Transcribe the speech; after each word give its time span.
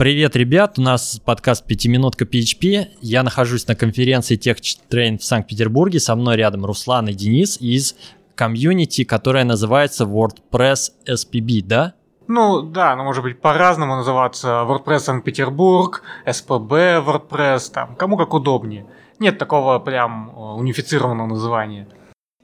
Привет, 0.00 0.34
ребят, 0.34 0.78
у 0.78 0.80
нас 0.80 1.20
подкаст 1.22 1.66
«Пятиминутка 1.66 2.24
PHP». 2.24 2.86
Я 3.02 3.22
нахожусь 3.22 3.68
на 3.68 3.76
конференции 3.76 4.38
TechTrain 4.38 5.18
в 5.18 5.24
Санкт-Петербурге. 5.24 6.00
Со 6.00 6.16
мной 6.16 6.38
рядом 6.38 6.64
Руслан 6.64 7.08
и 7.08 7.12
Денис 7.12 7.60
из 7.60 7.96
комьюнити, 8.34 9.04
которая 9.04 9.44
называется 9.44 10.04
WordPress 10.04 10.92
SPB, 11.06 11.62
да? 11.66 11.92
Ну 12.28 12.62
да, 12.62 12.92
оно 12.92 13.04
может 13.04 13.22
быть 13.22 13.42
по-разному 13.42 13.96
называться. 13.96 14.64
WordPress 14.66 15.00
Санкт-Петербург, 15.00 16.02
SPB 16.24 17.04
WordPress, 17.04 17.70
там, 17.70 17.94
кому 17.94 18.16
как 18.16 18.32
удобнее. 18.32 18.86
Нет 19.18 19.36
такого 19.36 19.78
прям 19.80 20.30
э, 20.30 20.32
унифицированного 20.32 21.26
названия. 21.26 21.86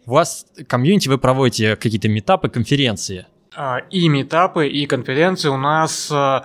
У 0.05 0.11
вас 0.11 0.45
комьюнити, 0.69 1.09
вы 1.09 1.17
проводите 1.17 1.77
какие-то 1.77 2.11
метапы, 2.11 2.51
конференции? 2.51 3.25
А, 3.59 3.79
и 3.91 4.09
метапы, 4.09 4.69
и 4.69 4.85
конференции 4.85 5.49
у 5.49 5.57
нас, 5.57 6.11
э, 6.13 6.41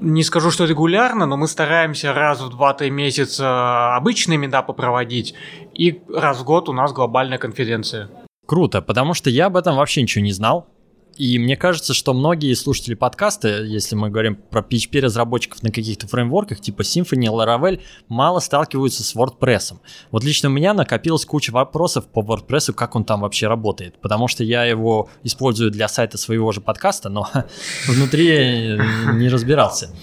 не 0.00 0.22
скажу, 0.22 0.52
что 0.52 0.64
регулярно, 0.64 1.26
но 1.26 1.36
мы 1.36 1.48
стараемся 1.48 2.12
раз 2.12 2.40
в 2.40 2.50
2-3 2.50 2.88
месяца 2.88 3.96
обычные 3.96 4.38
метапы 4.38 4.72
проводить, 4.72 5.34
и 5.74 6.00
раз 6.14 6.38
в 6.38 6.44
год 6.44 6.68
у 6.68 6.72
нас 6.72 6.92
глобальная 6.92 7.38
конференция. 7.38 8.08
Круто, 8.46 8.80
потому 8.80 9.12
что 9.12 9.28
я 9.28 9.46
об 9.46 9.56
этом 9.56 9.74
вообще 9.74 10.02
ничего 10.02 10.24
не 10.24 10.30
знал. 10.30 10.68
И 11.16 11.38
мне 11.38 11.56
кажется, 11.56 11.94
что 11.94 12.14
многие 12.14 12.54
слушатели 12.54 12.94
подкаста, 12.94 13.62
если 13.62 13.94
мы 13.94 14.10
говорим 14.10 14.36
про 14.36 14.62
PHP-разработчиков 14.62 15.62
на 15.62 15.70
каких-то 15.70 16.06
фреймворках 16.08 16.60
типа 16.60 16.82
Symfony, 16.82 17.26
Laravel, 17.26 17.80
мало 18.08 18.40
сталкиваются 18.40 19.02
с 19.02 19.14
WordPress. 19.14 19.74
Вот 20.10 20.24
лично 20.24 20.48
у 20.48 20.52
меня 20.52 20.74
накопилась 20.74 21.26
куча 21.26 21.50
вопросов 21.50 22.06
по 22.06 22.20
WordPress, 22.20 22.72
как 22.72 22.96
он 22.96 23.04
там 23.04 23.20
вообще 23.20 23.46
работает. 23.46 24.00
Потому 24.00 24.28
что 24.28 24.42
я 24.42 24.64
его 24.64 25.10
использую 25.22 25.70
для 25.70 25.88
сайта 25.88 26.16
своего 26.16 26.50
же 26.52 26.60
подкаста, 26.60 27.08
но 27.08 27.28
внутри 27.86 28.78
не 29.14 29.28
разбирался. 29.28 29.94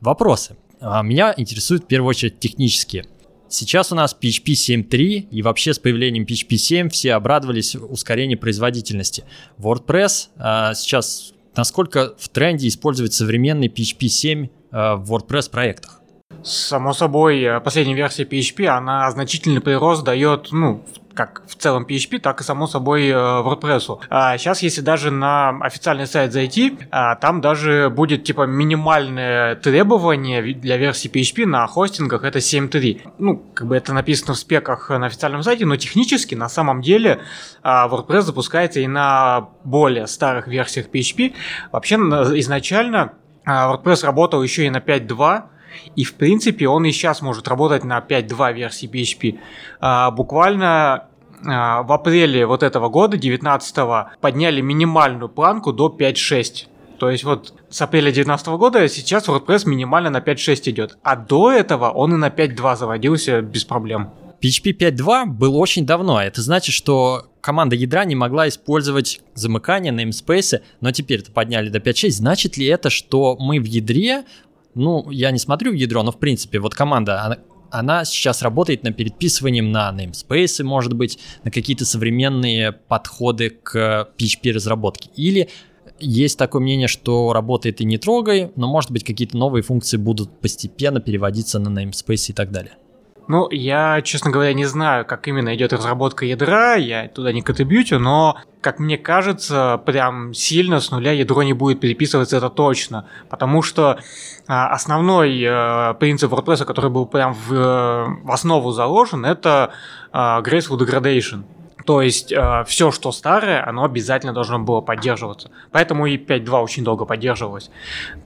Вопросы. 0.00 0.56
А, 0.80 1.02
меня 1.02 1.34
интересуют 1.36 1.84
в 1.84 1.86
первую 1.86 2.10
очередь 2.10 2.38
технические. 2.38 3.06
Сейчас 3.48 3.92
у 3.92 3.94
нас 3.94 4.16
PHP 4.20 4.52
7.3, 4.52 5.28
и 5.30 5.42
вообще 5.42 5.72
с 5.72 5.78
появлением 5.78 6.24
PHP 6.24 6.56
7 6.56 6.88
все 6.88 7.14
обрадовались 7.14 7.76
ускорению 7.76 8.38
производительности. 8.38 9.24
WordPress 9.58 10.28
а, 10.36 10.74
сейчас 10.74 11.32
насколько 11.56 12.14
в 12.18 12.28
тренде 12.28 12.68
использовать 12.68 13.14
современный 13.14 13.68
PHP 13.68 14.08
7 14.08 14.48
а, 14.72 14.96
в 14.96 15.12
WordPress 15.12 15.50
проектах? 15.50 16.00
Само 16.42 16.92
собой, 16.92 17.40
э, 17.42 17.60
последняя 17.60 17.94
версия 17.94 18.24
PHP, 18.24 18.66
она 18.66 19.10
значительный 19.10 19.60
прирост 19.60 20.04
дает, 20.04 20.48
ну, 20.52 20.84
как 21.16 21.42
в 21.48 21.56
целом 21.56 21.86
PHP, 21.88 22.20
так 22.20 22.40
и, 22.40 22.44
само 22.44 22.66
собой, 22.66 23.08
э, 23.08 23.14
WordPress. 23.14 23.98
А 24.10 24.36
сейчас, 24.38 24.62
если 24.62 24.82
даже 24.82 25.10
на 25.10 25.58
официальный 25.60 26.06
сайт 26.06 26.32
зайти, 26.32 26.78
а, 26.90 27.16
там 27.16 27.40
даже 27.40 27.90
будет, 27.90 28.24
типа, 28.24 28.42
минимальное 28.42 29.56
требование 29.56 30.54
для 30.54 30.76
версии 30.76 31.10
PHP 31.10 31.46
на 31.46 31.66
хостингах, 31.66 32.22
это 32.22 32.40
7.3. 32.40 33.00
Ну, 33.18 33.42
как 33.54 33.66
бы 33.66 33.76
это 33.76 33.94
написано 33.94 34.34
в 34.34 34.38
спеках 34.38 34.90
на 34.90 35.06
официальном 35.06 35.42
сайте, 35.42 35.64
но 35.64 35.76
технически, 35.76 36.34
на 36.34 36.48
самом 36.48 36.82
деле, 36.82 37.20
а, 37.62 37.88
WordPress 37.88 38.22
запускается 38.22 38.80
и 38.80 38.86
на 38.86 39.48
более 39.64 40.06
старых 40.06 40.46
версиях 40.46 40.88
PHP. 40.88 41.34
Вообще, 41.72 41.96
изначально 41.96 43.14
а, 43.46 43.72
WordPress 43.72 44.04
работал 44.04 44.42
еще 44.42 44.66
и 44.66 44.70
на 44.70 44.78
5.2, 44.78 45.44
и, 45.94 46.04
в 46.04 46.14
принципе, 46.14 46.68
он 46.68 46.84
и 46.84 46.92
сейчас 46.92 47.22
может 47.22 47.48
работать 47.48 47.84
на 47.84 47.98
5.2 47.98 48.52
версии 48.52 48.88
PHP. 48.88 49.38
А, 49.80 50.10
буквально 50.10 51.08
а, 51.44 51.82
в 51.82 51.92
апреле 51.92 52.46
вот 52.46 52.62
этого 52.62 52.88
года, 52.88 53.16
19 53.16 53.76
подняли 54.20 54.60
минимальную 54.60 55.28
планку 55.28 55.72
до 55.72 55.88
5.6. 55.88 56.66
То 56.98 57.10
есть 57.10 57.24
вот 57.24 57.52
с 57.68 57.82
апреля 57.82 58.04
2019 58.04 58.46
года 58.48 58.88
сейчас 58.88 59.28
WordPress 59.28 59.68
минимально 59.68 60.10
на 60.10 60.18
5.6 60.18 60.70
идет. 60.70 60.98
А 61.02 61.16
до 61.16 61.52
этого 61.52 61.90
он 61.90 62.14
и 62.14 62.16
на 62.16 62.28
5.2 62.28 62.76
заводился 62.76 63.42
без 63.42 63.64
проблем. 63.64 64.10
PHP 64.42 64.76
5.2 64.76 65.26
был 65.26 65.56
очень 65.56 65.86
давно. 65.86 66.22
Это 66.22 66.42
значит, 66.42 66.74
что 66.74 67.26
команда 67.40 67.76
ядра 67.76 68.04
не 68.04 68.14
могла 68.14 68.48
использовать 68.48 69.20
замыкание, 69.34 69.92
namespace, 69.92 70.62
но 70.80 70.92
теперь 70.92 71.20
это 71.20 71.32
подняли 71.32 71.68
до 71.68 71.78
5.6. 71.78 72.10
Значит 72.10 72.56
ли 72.56 72.66
это, 72.66 72.90
что 72.90 73.36
мы 73.38 73.60
в 73.60 73.64
ядре 73.64 74.24
ну, 74.76 75.10
я 75.10 75.30
не 75.30 75.38
смотрю 75.38 75.72
в 75.72 75.74
ядро, 75.74 76.02
но 76.02 76.12
в 76.12 76.18
принципе, 76.18 76.60
вот 76.60 76.74
команда, 76.74 77.22
она, 77.22 77.38
она 77.70 78.04
сейчас 78.04 78.42
работает 78.42 78.82
над 78.84 78.96
переписыванием 78.96 79.72
на 79.72 79.90
namespace, 79.90 80.62
может 80.62 80.92
быть, 80.92 81.18
на 81.44 81.50
какие-то 81.50 81.84
современные 81.84 82.72
подходы 82.72 83.50
к 83.50 84.10
PHP-разработке. 84.18 85.10
Или 85.16 85.48
есть 85.98 86.38
такое 86.38 86.60
мнение, 86.60 86.88
что 86.88 87.32
работает 87.32 87.80
и 87.80 87.84
не 87.84 87.96
трогай, 87.96 88.52
но, 88.54 88.68
может 88.68 88.90
быть, 88.90 89.02
какие-то 89.02 89.36
новые 89.36 89.62
функции 89.62 89.96
будут 89.96 90.40
постепенно 90.40 91.00
переводиться 91.00 91.58
на 91.58 91.68
namespace 91.68 92.30
и 92.30 92.32
так 92.34 92.52
далее. 92.52 92.74
Ну, 93.28 93.48
я, 93.50 94.02
честно 94.02 94.30
говоря, 94.30 94.52
не 94.52 94.66
знаю, 94.66 95.04
как 95.04 95.26
именно 95.26 95.54
идет 95.54 95.72
разработка 95.72 96.24
ядра, 96.24 96.76
я 96.76 97.08
туда 97.08 97.32
не 97.32 97.42
контрибьютю, 97.42 97.98
но, 97.98 98.36
как 98.60 98.78
мне 98.78 98.98
кажется, 98.98 99.82
прям 99.84 100.32
сильно 100.32 100.78
с 100.78 100.90
нуля 100.92 101.10
ядро 101.10 101.42
не 101.42 101.52
будет 101.52 101.80
переписываться, 101.80 102.36
это 102.36 102.50
точно. 102.50 103.08
Потому 103.28 103.62
что 103.62 103.98
а, 104.46 104.68
основной 104.68 105.44
а, 105.44 105.94
принцип 105.94 106.32
WordPress, 106.32 106.64
который 106.64 106.90
был 106.90 107.06
прям 107.06 107.34
в, 107.34 107.50
в 108.22 108.30
основу 108.30 108.70
заложен, 108.70 109.24
это 109.24 109.72
а, 110.12 110.40
Graceful 110.42 110.78
Degradation. 110.78 111.44
То 111.86 112.02
есть 112.02 112.32
э, 112.32 112.64
все, 112.66 112.90
что 112.90 113.12
старое, 113.12 113.66
оно 113.66 113.84
обязательно 113.84 114.32
должно 114.32 114.58
было 114.58 114.80
поддерживаться. 114.80 115.50
Поэтому 115.70 116.06
и 116.06 116.16
5.2 116.16 116.60
очень 116.60 116.84
долго 116.84 117.04
поддерживалось. 117.04 117.70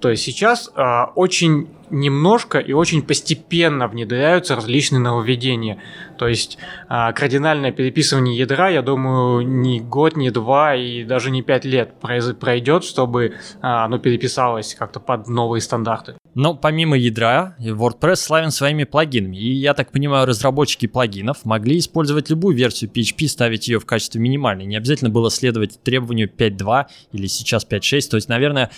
То 0.00 0.08
есть 0.08 0.22
сейчас 0.22 0.70
э, 0.74 1.04
очень 1.14 1.68
немножко 1.90 2.58
и 2.58 2.72
очень 2.72 3.02
постепенно 3.02 3.86
внедряются 3.86 4.56
различные 4.56 5.00
нововведения. 5.00 5.78
То 6.16 6.26
есть 6.26 6.56
э, 6.88 7.12
кардинальное 7.12 7.70
переписывание 7.70 8.34
ядра, 8.34 8.70
я 8.70 8.80
думаю, 8.80 9.46
не 9.46 9.80
год, 9.80 10.16
не 10.16 10.30
два 10.30 10.74
и 10.74 11.04
даже 11.04 11.30
не 11.30 11.42
пять 11.42 11.66
лет 11.66 11.92
пройдет, 12.00 12.82
чтобы 12.84 13.26
э, 13.26 13.32
оно 13.60 13.98
переписалось 13.98 14.74
как-то 14.74 15.00
под 15.00 15.28
новые 15.28 15.60
стандарты. 15.60 16.14
Но 16.34 16.54
помимо 16.54 16.96
ядра, 16.96 17.56
WordPress 17.58 18.16
славен 18.16 18.50
своими 18.50 18.84
плагинами. 18.84 19.36
И 19.36 19.52
я 19.52 19.74
так 19.74 19.90
понимаю, 19.90 20.26
разработчики 20.26 20.86
плагинов 20.86 21.44
могли 21.44 21.78
использовать 21.78 22.30
любую 22.30 22.56
версию 22.56 22.90
PHP, 22.90 23.26
ставить 23.26 23.68
ее 23.68 23.80
в 23.80 23.86
качестве 23.86 24.20
минимальной. 24.20 24.66
Не 24.66 24.76
обязательно 24.76 25.10
было 25.10 25.30
следовать 25.30 25.82
требованию 25.82 26.30
5.2 26.30 26.86
или 27.12 27.26
сейчас 27.26 27.66
5.6. 27.66 28.10
То 28.10 28.16
есть, 28.16 28.28
наверное, 28.28 28.70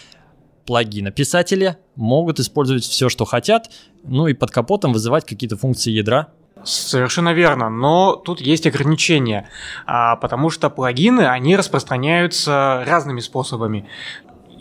плагина 0.66 1.10
писатели 1.10 1.76
могут 1.96 2.40
использовать 2.40 2.84
все, 2.84 3.08
что 3.08 3.24
хотят, 3.24 3.70
ну 4.04 4.26
и 4.26 4.34
под 4.34 4.50
капотом 4.50 4.92
вызывать 4.92 5.26
какие-то 5.26 5.56
функции 5.56 5.90
ядра. 5.90 6.28
Совершенно 6.64 7.32
верно, 7.32 7.68
но 7.70 8.14
тут 8.14 8.40
есть 8.40 8.66
ограничения, 8.68 9.48
а, 9.84 10.14
потому 10.16 10.48
что 10.48 10.70
плагины, 10.70 11.22
они 11.22 11.56
распространяются 11.56 12.84
разными 12.86 13.18
способами 13.18 13.88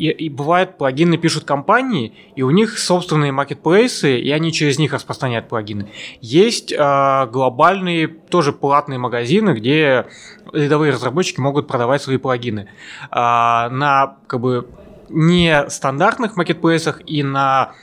и, 0.01 0.09
и 0.09 0.29
бывает, 0.29 0.79
плагины 0.79 1.17
пишут 1.17 1.44
компании, 1.44 2.16
и 2.35 2.41
у 2.41 2.50
них 2.50 2.79
собственные 2.79 3.31
маркетплейсы, 3.31 4.19
и 4.19 4.31
они 4.31 4.51
через 4.51 4.79
них 4.79 4.94
распространяют 4.94 5.47
плагины. 5.47 5.91
Есть 6.22 6.72
э, 6.72 7.28
глобальные, 7.28 8.07
тоже 8.07 8.51
платные 8.51 8.97
магазины, 8.97 9.51
где 9.51 10.07
рядовые 10.51 10.94
разработчики 10.94 11.40
могут 11.40 11.67
продавать 11.67 12.01
свои 12.01 12.17
плагины. 12.17 12.67
Э, 13.11 13.69
на 13.69 14.17
как 14.25 14.40
бы 14.40 14.67
не 15.09 15.69
стандартных 15.69 16.35
маркетплейсах 16.35 17.01
и 17.06 17.22
на 17.22 17.73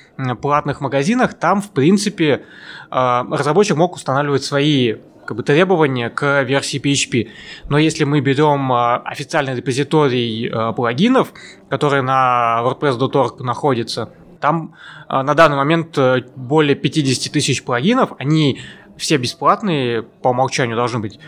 платных 0.42 0.80
магазинах 0.80 1.34
там, 1.34 1.62
в 1.62 1.70
принципе, 1.70 2.42
э, 2.90 3.22
разработчик 3.30 3.76
мог 3.76 3.94
устанавливать 3.94 4.42
свои 4.42 4.96
как 5.28 5.36
бы 5.36 5.42
требования 5.42 6.08
к 6.08 6.42
версии 6.42 6.80
PHP. 6.80 7.28
Но 7.68 7.76
если 7.76 8.04
мы 8.04 8.20
берем 8.22 8.72
а, 8.72 8.96
официальный 8.96 9.54
репозиторий 9.54 10.48
а, 10.48 10.72
плагинов, 10.72 11.34
который 11.68 12.00
на 12.00 12.62
WordPress.org 12.64 13.40
находится, 13.40 14.10
там 14.40 14.74
а, 15.06 15.22
на 15.22 15.34
данный 15.34 15.58
момент 15.58 15.98
э, 15.98 16.22
более 16.34 16.76
50 16.76 17.30
тысяч 17.30 17.62
плагинов, 17.62 18.12
они 18.18 18.62
все 18.98 19.16
бесплатные 19.16 20.02
по 20.02 20.28
умолчанию 20.28 20.76
должны 20.76 20.98
быть. 20.98 21.18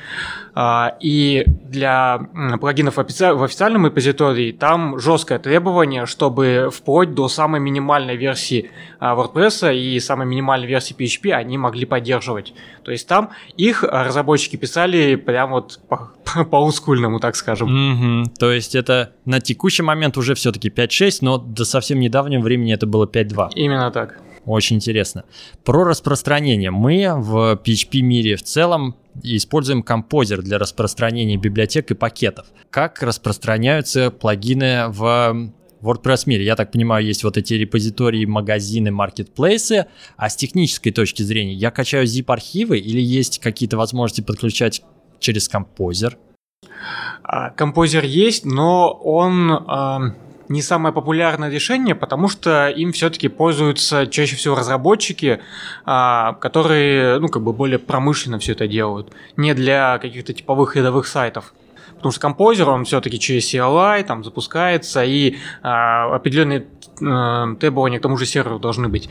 А, 0.53 0.97
и 1.01 1.45
для 1.47 2.19
плагинов 2.61 2.97
в 2.97 3.01
официальном 3.01 3.87
репозитории 3.87 4.53
там 4.53 4.99
жесткое 4.99 5.39
требование, 5.39 6.07
чтобы 6.07 6.71
вплоть 6.73 7.15
до 7.15 7.29
самой 7.29 7.61
минимальной 7.61 8.17
версии 8.17 8.71
а, 8.99 9.15
WordPress 9.15 9.75
и 9.75 9.99
самой 10.01 10.27
минимальной 10.27 10.67
версии 10.67 10.95
PHP 10.95 11.31
они 11.33 11.57
могли 11.57 11.87
поддерживать. 11.87 12.53
То 12.83 12.91
есть 12.91 13.07
там 13.07 13.31
их 13.57 13.85
разработчики 13.85 14.57
писали 14.57 15.15
прям 15.15 15.51
вот 15.51 15.81
по, 15.89 16.13
по 16.45 16.57
олдскульному, 16.57 17.21
так 17.21 17.37
скажем. 17.37 17.69
Mm-hmm. 17.69 18.35
То 18.39 18.51
есть 18.51 18.75
это 18.75 19.13
на 19.25 19.41
текущий 19.41 19.83
момент 19.83 20.19
уже 20.19 20.35
все-таки 20.35 20.69
5.6, 20.69 21.19
но 21.21 21.39
до 21.39 21.65
совсем 21.65 22.01
недавнего 22.01 22.41
времени 22.41 22.75
это 22.75 22.87
было 22.87 23.07
5.2. 23.07 23.51
Именно 23.55 23.91
так. 23.93 24.19
Очень 24.47 24.77
интересно. 24.77 25.25
Про 25.65 25.85
распространение. 25.85 26.71
Мы 26.71 27.13
в 27.15 27.61
PHP 27.63 28.01
мире 28.01 28.37
в 28.37 28.43
целом 28.43 28.97
используем 29.23 29.83
композер 29.83 30.43
для 30.43 30.59
распространения 30.59 31.37
библиотек 31.37 31.91
и 31.91 31.95
пакетов. 31.95 32.47
Как 32.71 33.03
распространяются 33.03 34.11
плагины 34.11 34.89
в 34.89 35.53
WordPress 35.83 36.23
мире. 36.27 36.45
Я 36.45 36.57
так 36.57 36.73
понимаю, 36.73 37.05
есть 37.05 37.25
вот 37.25 37.37
эти 37.37 37.55
репозитории, 37.55 38.25
магазины, 38.25 38.91
маркетплейсы. 38.91 39.87
А 40.17 40.29
с 40.29 40.37
технической 40.37 40.93
точки 40.93 41.23
зрения, 41.23 41.55
я 41.55 41.71
качаю 41.71 42.07
zip-архивы 42.07 42.79
или 42.79 43.01
есть 43.01 43.39
какие-то 43.39 43.77
возможности 43.77 44.21
подключать 44.21 44.83
через 45.19 45.49
композер? 45.49 46.19
А, 47.23 47.51
композер 47.51 48.05
есть, 48.05 48.45
но 48.45 48.91
он 48.93 49.51
не 50.51 50.63
самое 50.63 50.93
популярное 50.93 51.49
решение, 51.49 51.95
потому 51.95 52.29
что 52.29 52.69
им 52.69 52.91
все-таки 52.91 53.29
пользуются 53.29 54.09
чаще 54.09 54.35
всего 54.35 54.57
разработчики, 54.57 55.41
э, 55.87 56.33
которые, 56.41 57.21
ну, 57.21 57.29
как 57.29 57.43
бы 57.43 57.53
более 57.53 57.79
промышленно 57.79 58.41
все 58.41 58.53
это 58.53 58.67
делают, 58.67 59.13
не 59.37 59.55
для 59.55 59.99
каких-то 59.99 60.33
типовых 60.33 60.75
рядовых 60.75 61.07
сайтов. 61.07 61.55
Потому 61.95 62.11
что 62.11 62.21
композер, 62.21 62.69
он 62.69 62.85
все-таки 62.85 63.21
через 63.21 63.55
CLI 63.55 64.03
там 64.03 64.25
запускается, 64.25 65.05
и 65.05 65.31
э, 65.35 65.37
определенные 65.63 66.67
э, 67.01 67.57
требования 67.61 68.01
к 68.01 68.03
тому 68.03 68.17
же 68.17 68.27
серверу 68.27 68.59
должны 68.59 68.89
быть. 68.89 69.09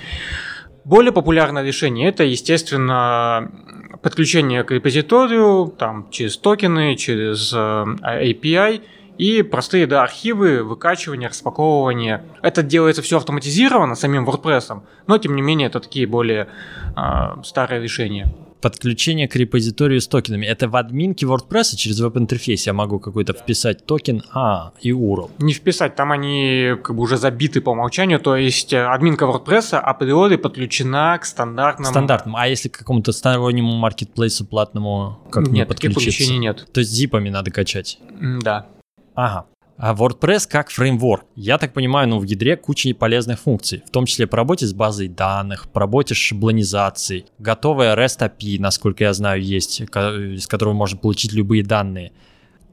Более 0.84 1.14
популярное 1.14 1.64
решение 1.64 2.10
это, 2.10 2.26
естественно, 2.26 3.50
подключение 4.02 4.66
к 4.66 4.72
репозиторию 4.72 5.74
там, 5.78 6.10
через 6.10 6.36
токены, 6.36 6.98
через 6.98 7.54
API 7.54 8.82
и 9.20 9.44
простые 9.44 9.86
да, 9.86 10.02
архивы, 10.02 10.64
выкачивание, 10.64 11.30
распаковывание. 11.30 12.24
Это 12.42 12.64
делается 12.64 13.02
все 13.02 13.18
автоматизированно 13.18 13.96
самим 13.96 14.28
WordPress, 14.28 14.82
но 15.08 15.18
тем 15.18 15.36
не 15.36 15.42
менее 15.42 15.68
это 15.68 15.82
такие 15.82 16.08
более 16.08 16.48
э, 16.96 17.44
старые 17.44 17.84
решения 17.84 18.34
подключение 18.62 19.30
к 19.30 19.38
репозиторию 19.38 20.02
с 20.02 20.08
токенами. 20.10 20.46
Это 20.46 20.68
в 20.68 20.76
админке 20.76 21.26
WordPress 21.26 21.78
через 21.78 22.02
веб-интерфейс 22.02 22.68
я 22.68 22.74
могу 22.74 23.00
какой-то 23.00 23.32
вписать 23.32 23.86
токен, 23.86 24.22
а, 24.34 24.74
и 24.82 24.92
URL. 24.92 25.32
Не 25.40 25.54
вписать, 25.54 25.96
там 25.96 26.12
они 26.12 26.74
как 26.84 26.94
бы 26.94 27.04
уже 27.04 27.16
забиты 27.16 27.62
по 27.62 27.70
умолчанию, 27.70 28.20
то 28.20 28.36
есть 28.36 28.74
э, 28.74 28.86
админка 28.86 29.24
WordPress 29.24 29.78
априори 29.78 30.36
подключена 30.36 31.18
к 31.22 31.26
стандартному... 31.26 31.90
Стандартному, 31.90 32.38
а 32.38 32.48
если 32.48 32.68
к 32.68 32.78
какому-то 32.78 33.14
стороннему 33.14 33.74
маркетплейсу 33.78 34.46
платному, 34.46 35.20
как 35.32 35.48
нет, 35.48 35.54
не 35.54 35.66
подключиться? 35.66 36.34
нет. 36.34 36.68
То 36.74 36.82
есть 36.82 36.92
зипами 36.92 37.30
надо 37.30 37.52
качать? 37.52 37.98
Да. 38.42 38.68
Ага. 39.16 39.46
А 39.78 39.94
WordPress 39.94 40.46
как 40.50 40.72
фреймворк. 40.72 41.26
Я 41.36 41.58
так 41.58 41.74
понимаю, 41.74 42.10
ну 42.10 42.20
в 42.20 42.24
ядре 42.24 42.58
куча 42.58 42.94
полезных 42.94 43.40
функций, 43.40 43.82
в 43.88 43.92
том 43.92 44.06
числе 44.06 44.28
по 44.28 44.36
работе 44.36 44.68
с 44.68 44.74
базой 44.74 45.08
данных, 45.08 45.70
по 45.70 45.80
работе 45.80 46.16
с 46.16 46.18
шаблонизацией. 46.18 47.28
Готовая 47.40 47.96
REST 47.96 48.20
API, 48.20 48.60
насколько 48.60 49.06
я 49.06 49.14
знаю, 49.14 49.42
есть, 49.42 49.80
из 49.80 50.48
которого 50.48 50.74
можно 50.74 50.98
получить 50.98 51.32
любые 51.32 51.64
данные. 51.64 52.12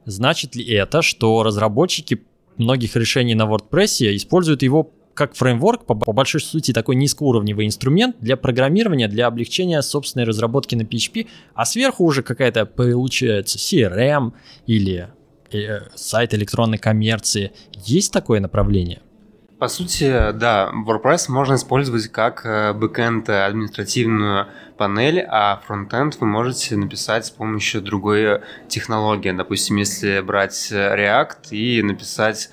Значит 0.05 0.57
ли 0.57 0.65
это, 0.65 1.01
что 1.01 1.45
разработчики 1.45 2.23
многих 2.57 2.97
решений 2.97 3.37
на 3.37 3.45
WordPress 3.45 4.17
используют 4.17 4.63
его 4.63 4.91
как 5.15 5.35
фреймворк, 5.35 5.87
по, 5.87 5.95
по 5.95 6.13
большой 6.13 6.41
сути, 6.41 6.73
такой 6.73 6.97
низкоуровневый 6.97 7.67
инструмент 7.67 8.17
для 8.21 8.37
программирования, 8.37 9.09
для 9.09 9.29
облегчения 9.29 9.81
собственной 9.81 10.27
разработки 10.27 10.75
на 10.75 10.83
PHP, 10.83 11.29
а 11.55 11.65
сверху 11.65 12.05
уже 12.05 12.23
какая-то 12.23 12.67
получается 12.67 13.59
CRM 13.59 14.33
или 14.67 15.09
сайт 15.95 16.35
электронной 16.35 16.79
коммерции. 16.79 17.53
Есть 17.73 18.13
такое 18.13 18.41
направление? 18.41 19.01
По 19.59 19.69
сути, 19.69 20.33
да, 20.33 20.71
WordPress 20.87 21.31
можно 21.31 21.55
использовать 21.55 22.09
как 22.09 22.45
э, 22.45 22.75
бэкэнд 22.75 23.31
административную 23.31 24.49
панель, 24.77 25.21
а 25.21 25.63
фронтенд 25.67 26.17
вы 26.21 26.27
можете 26.27 26.77
написать 26.77 27.25
с 27.25 27.31
помощью 27.31 27.81
другой 27.81 28.43
технологии. 28.69 29.31
Допустим, 29.33 29.77
если 29.77 30.21
брать 30.21 30.71
React 30.71 31.53
и 31.53 31.81
написать 31.83 32.51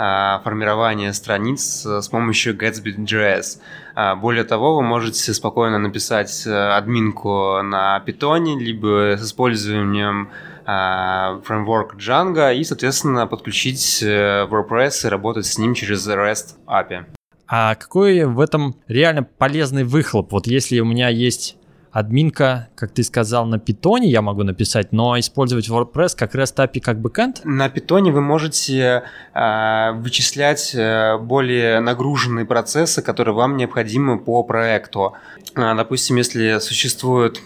а, 0.00 0.40
формирование 0.44 1.12
страниц 1.12 1.84
с 1.84 2.08
помощью 2.08 2.56
Gatsby.js. 2.56 3.58
А, 3.96 4.14
более 4.14 4.44
того, 4.44 4.76
вы 4.76 4.82
можете 4.82 5.34
спокойно 5.34 5.78
написать 5.78 6.46
э, 6.46 6.50
админку 6.50 7.60
на 7.62 8.00
Python, 8.06 8.58
либо 8.58 9.16
с 9.18 9.24
использованием 9.24 10.30
фреймворк 10.68 11.94
Django 11.94 12.54
и, 12.54 12.62
соответственно, 12.62 13.26
подключить 13.26 14.02
э, 14.02 14.46
WordPress 14.50 15.06
и 15.06 15.08
работать 15.08 15.46
с 15.46 15.56
ним 15.56 15.72
через 15.72 16.06
REST 16.06 16.56
API. 16.66 17.06
А 17.46 17.74
какой 17.74 18.24
в 18.24 18.38
этом 18.38 18.76
реально 18.86 19.22
полезный 19.22 19.84
выхлоп? 19.84 20.30
Вот 20.30 20.46
если 20.46 20.78
у 20.80 20.84
меня 20.84 21.08
есть 21.08 21.56
админка, 21.90 22.68
как 22.74 22.92
ты 22.92 23.02
сказал, 23.02 23.46
на 23.46 23.58
питоне 23.58 24.10
я 24.10 24.20
могу 24.20 24.42
написать, 24.42 24.92
но 24.92 25.18
использовать 25.18 25.70
WordPress 25.70 26.14
как 26.14 26.34
REST 26.34 26.56
API 26.56 26.80
как 26.80 27.00
бэкэнд? 27.00 27.40
На 27.44 27.70
питоне 27.70 28.12
вы 28.12 28.20
можете 28.20 29.04
э, 29.32 29.92
вычислять 29.94 30.76
более 31.22 31.80
нагруженные 31.80 32.44
процессы, 32.44 33.00
которые 33.00 33.34
вам 33.34 33.56
необходимы 33.56 34.18
по 34.18 34.42
проекту. 34.42 35.14
Э, 35.56 35.74
допустим, 35.74 36.16
если 36.16 36.58
существует 36.58 37.40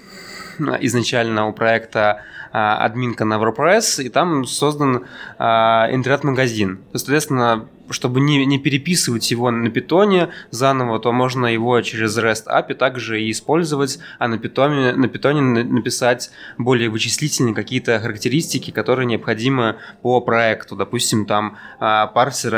изначально 0.81 1.47
у 1.49 1.53
проекта 1.53 2.23
а, 2.53 2.85
админка 2.85 3.25
на 3.25 3.35
WordPress, 3.35 4.03
и 4.03 4.09
там 4.11 4.44
создан 4.44 5.06
а, 5.38 5.88
интернет-магазин. 5.91 6.81
Соответственно, 6.93 7.67
чтобы 7.88 8.20
не, 8.20 8.44
не 8.44 8.59
переписывать 8.59 9.31
его 9.31 9.50
на 9.50 9.70
питоне 9.70 10.29
заново, 10.50 11.00
то 11.00 11.12
можно 11.12 11.47
его 11.47 11.81
через 11.81 12.19
REST 12.19 12.47
API 12.49 12.75
также 12.75 13.23
и 13.23 13.31
использовать, 13.31 13.99
а 14.19 14.29
на 14.29 14.38
питоне, 14.38 14.93
на 14.93 15.09
питоне 15.09 15.41
написать 15.41 16.31
более 16.59 16.91
вычислительные 16.91 17.55
какие-то 17.55 17.99
характеристики, 18.00 18.70
которые 18.70 19.06
необходимы 19.06 19.76
по 20.03 20.20
проекту. 20.20 20.76
Допустим, 20.76 21.25
там 21.25 21.56
а, 21.81 22.06
парсер 22.06 22.55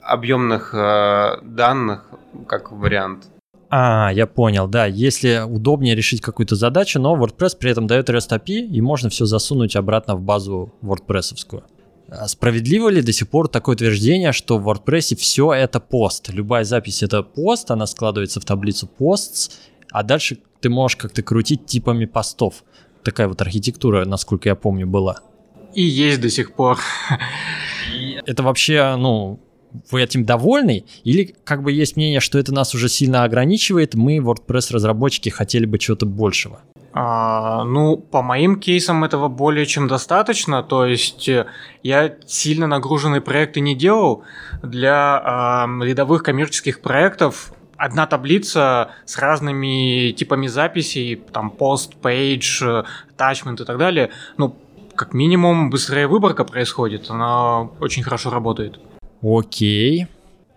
объемных 0.00 0.74
данных 0.74 2.08
как 2.48 2.72
вариант. 2.72 3.31
А, 3.74 4.10
я 4.12 4.26
понял, 4.26 4.68
да. 4.68 4.84
Если 4.84 5.42
удобнее 5.48 5.94
решить 5.94 6.20
какую-то 6.20 6.56
задачу, 6.56 7.00
но 7.00 7.16
WordPress 7.16 7.56
при 7.58 7.70
этом 7.70 7.86
дает 7.86 8.10
REST 8.10 8.28
API, 8.38 8.66
и 8.66 8.80
можно 8.82 9.08
все 9.08 9.24
засунуть 9.24 9.76
обратно 9.76 10.14
в 10.14 10.20
базу 10.20 10.74
WordPress. 10.82 11.62
А 12.10 12.28
справедливо 12.28 12.90
ли 12.90 13.00
до 13.00 13.14
сих 13.14 13.30
пор 13.30 13.48
такое 13.48 13.74
утверждение, 13.74 14.32
что 14.32 14.58
в 14.58 14.68
WordPress 14.68 15.16
все 15.16 15.54
это 15.54 15.80
пост? 15.80 16.28
Любая 16.28 16.64
запись 16.64 17.02
это 17.02 17.22
пост, 17.22 17.70
она 17.70 17.86
складывается 17.86 18.40
в 18.40 18.44
таблицу 18.44 18.90
posts, 18.98 19.52
а 19.90 20.02
дальше 20.02 20.36
ты 20.60 20.68
можешь 20.68 20.96
как-то 20.96 21.22
крутить 21.22 21.64
типами 21.64 22.04
постов. 22.04 22.64
Такая 23.02 23.26
вот 23.26 23.40
архитектура, 23.40 24.04
насколько 24.04 24.50
я 24.50 24.54
помню, 24.54 24.86
была. 24.86 25.20
И 25.72 25.82
есть 25.82 26.20
до 26.20 26.28
сих 26.28 26.54
пор. 26.54 26.78
Это 28.26 28.42
вообще, 28.42 28.96
ну, 28.98 29.40
вы 29.90 30.02
этим 30.02 30.24
довольны? 30.24 30.84
Или 31.04 31.34
как 31.44 31.62
бы 31.62 31.72
есть 31.72 31.96
мнение, 31.96 32.20
что 32.20 32.38
это 32.38 32.52
нас 32.52 32.74
уже 32.74 32.88
сильно 32.88 33.24
ограничивает, 33.24 33.94
мы, 33.94 34.18
WordPress-разработчики, 34.18 35.28
хотели 35.28 35.66
бы 35.66 35.78
чего-то 35.78 36.06
большего? 36.06 36.60
А, 36.94 37.64
ну, 37.64 37.96
по 37.96 38.22
моим 38.22 38.60
кейсам 38.60 39.02
этого 39.04 39.28
более 39.28 39.64
чем 39.64 39.88
достаточно. 39.88 40.62
То 40.62 40.84
есть 40.84 41.28
э, 41.28 41.46
я 41.82 42.14
сильно 42.26 42.66
нагруженные 42.66 43.22
проекты 43.22 43.60
не 43.60 43.74
делал. 43.74 44.24
Для 44.62 45.66
э, 45.80 45.84
рядовых 45.84 46.22
коммерческих 46.22 46.82
проектов 46.82 47.52
одна 47.78 48.06
таблица 48.06 48.90
с 49.06 49.18
разными 49.18 50.12
типами 50.12 50.46
записей, 50.48 51.16
там 51.32 51.50
пост, 51.50 51.94
пейдж, 51.96 52.62
attachment 52.62 53.62
и 53.62 53.64
так 53.64 53.78
далее. 53.78 54.10
Ну, 54.36 54.54
как 54.94 55.14
минимум 55.14 55.70
быстрая 55.70 56.06
выборка 56.06 56.44
происходит, 56.44 57.10
она 57.10 57.62
очень 57.80 58.02
хорошо 58.02 58.28
работает. 58.30 58.78
Окей. 59.22 60.08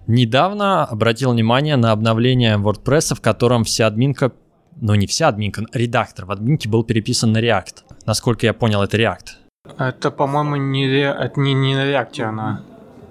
Недавно 0.08 0.86
обратил 0.86 1.32
внимание 1.32 1.78
на 1.78 1.92
обновление 1.92 2.58
WordPress, 2.58 3.16
в 3.16 3.22
котором 3.22 3.64
вся 3.64 3.88
админка, 3.88 4.32
ну 4.80 4.96
не 4.96 5.08
вся 5.08 5.28
админка, 5.28 5.64
редактор 5.74 6.26
в 6.26 6.32
админке 6.32 6.70
был 6.70 6.84
переписан 6.84 7.32
на 7.32 7.40
React. 7.40 7.84
Насколько 8.06 8.46
я 8.46 8.54
понял, 8.54 8.84
это 8.84 8.98
React. 8.98 9.78
Это, 9.78 10.12
по-моему, 10.12 10.58
не, 10.58 10.88
это 10.88 11.40
не, 11.40 11.54
не 11.54 11.76
на 11.76 11.86
React 11.90 12.22
она. 12.22 12.62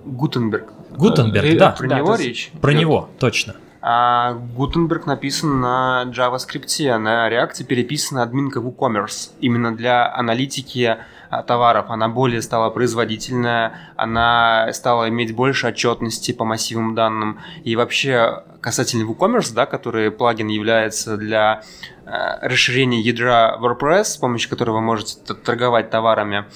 Гутенберг. 0.04 0.72
Гутенберг, 0.96 1.46
э, 1.46 1.58
да. 1.58 1.70
Про 1.70 1.88
да, 1.88 1.98
него 1.98 2.14
речь? 2.14 2.52
Про 2.60 2.72
Нет. 2.72 2.80
него, 2.82 3.08
точно. 3.18 3.54
А 3.86 4.32
Гутенберг 4.32 5.06
написан 5.06 5.60
на 5.60 6.04
JavaScript, 6.06 6.96
на 6.96 7.28
React 7.30 7.64
переписана 7.64 8.22
админка 8.22 8.60
WooCommerce. 8.60 9.32
Именно 9.40 9.76
для 9.76 10.10
аналитики 10.14 10.84
а, 10.84 10.98
товаров, 11.42 11.86
она 11.88 12.08
более 12.08 12.42
стала 12.42 12.70
производительная, 12.70 13.92
она 13.96 14.72
стала 14.72 15.08
иметь 15.08 15.34
больше 15.34 15.68
отчетности 15.68 16.32
по 16.32 16.44
массивам 16.44 16.94
данным. 16.94 17.40
И 17.64 17.76
вообще 17.76 18.44
касательно 18.60 19.10
WooCommerce, 19.10 19.54
да, 19.54 19.66
который 19.66 20.10
плагин 20.10 20.48
является 20.48 21.16
для 21.16 21.62
э, 22.06 22.48
расширения 22.48 23.00
ядра 23.00 23.58
WordPress, 23.60 24.04
с 24.04 24.16
помощью 24.16 24.50
которого 24.50 24.76
вы 24.76 24.82
можете 24.82 25.34
торговать 25.34 25.90
товарами 25.90 26.46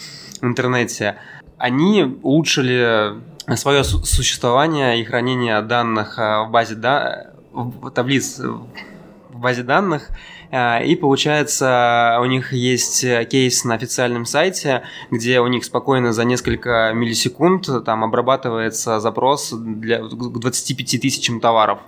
в 0.41 0.45
интернете, 0.45 1.17
они 1.59 2.19
улучшили 2.23 3.15
свое 3.57 3.85
существование 3.85 5.01
и 5.01 5.05
хранение 5.05 5.61
данных 5.63 6.19
э, 6.19 6.45
в 6.45 6.51
базе 6.51 6.75
да, 6.77 7.33
в 7.53 7.91
таблиц 7.91 8.39
в 8.39 9.41
базе 9.41 9.63
данных, 9.63 10.09
и 10.50 10.97
получается 10.97 12.19
у 12.21 12.25
них 12.25 12.52
есть 12.52 13.05
кейс 13.28 13.64
на 13.64 13.75
официальном 13.75 14.25
сайте, 14.25 14.83
где 15.11 15.40
у 15.40 15.47
них 15.47 15.64
спокойно 15.64 16.12
за 16.12 16.25
несколько 16.25 16.93
миллисекунд 16.95 17.69
там 17.85 18.05
обрабатывается 18.05 19.00
запрос 19.00 19.52
для, 19.52 19.99
к 19.99 20.38
25 20.38 21.00
тысячам 21.00 21.40
товаров. 21.40 21.81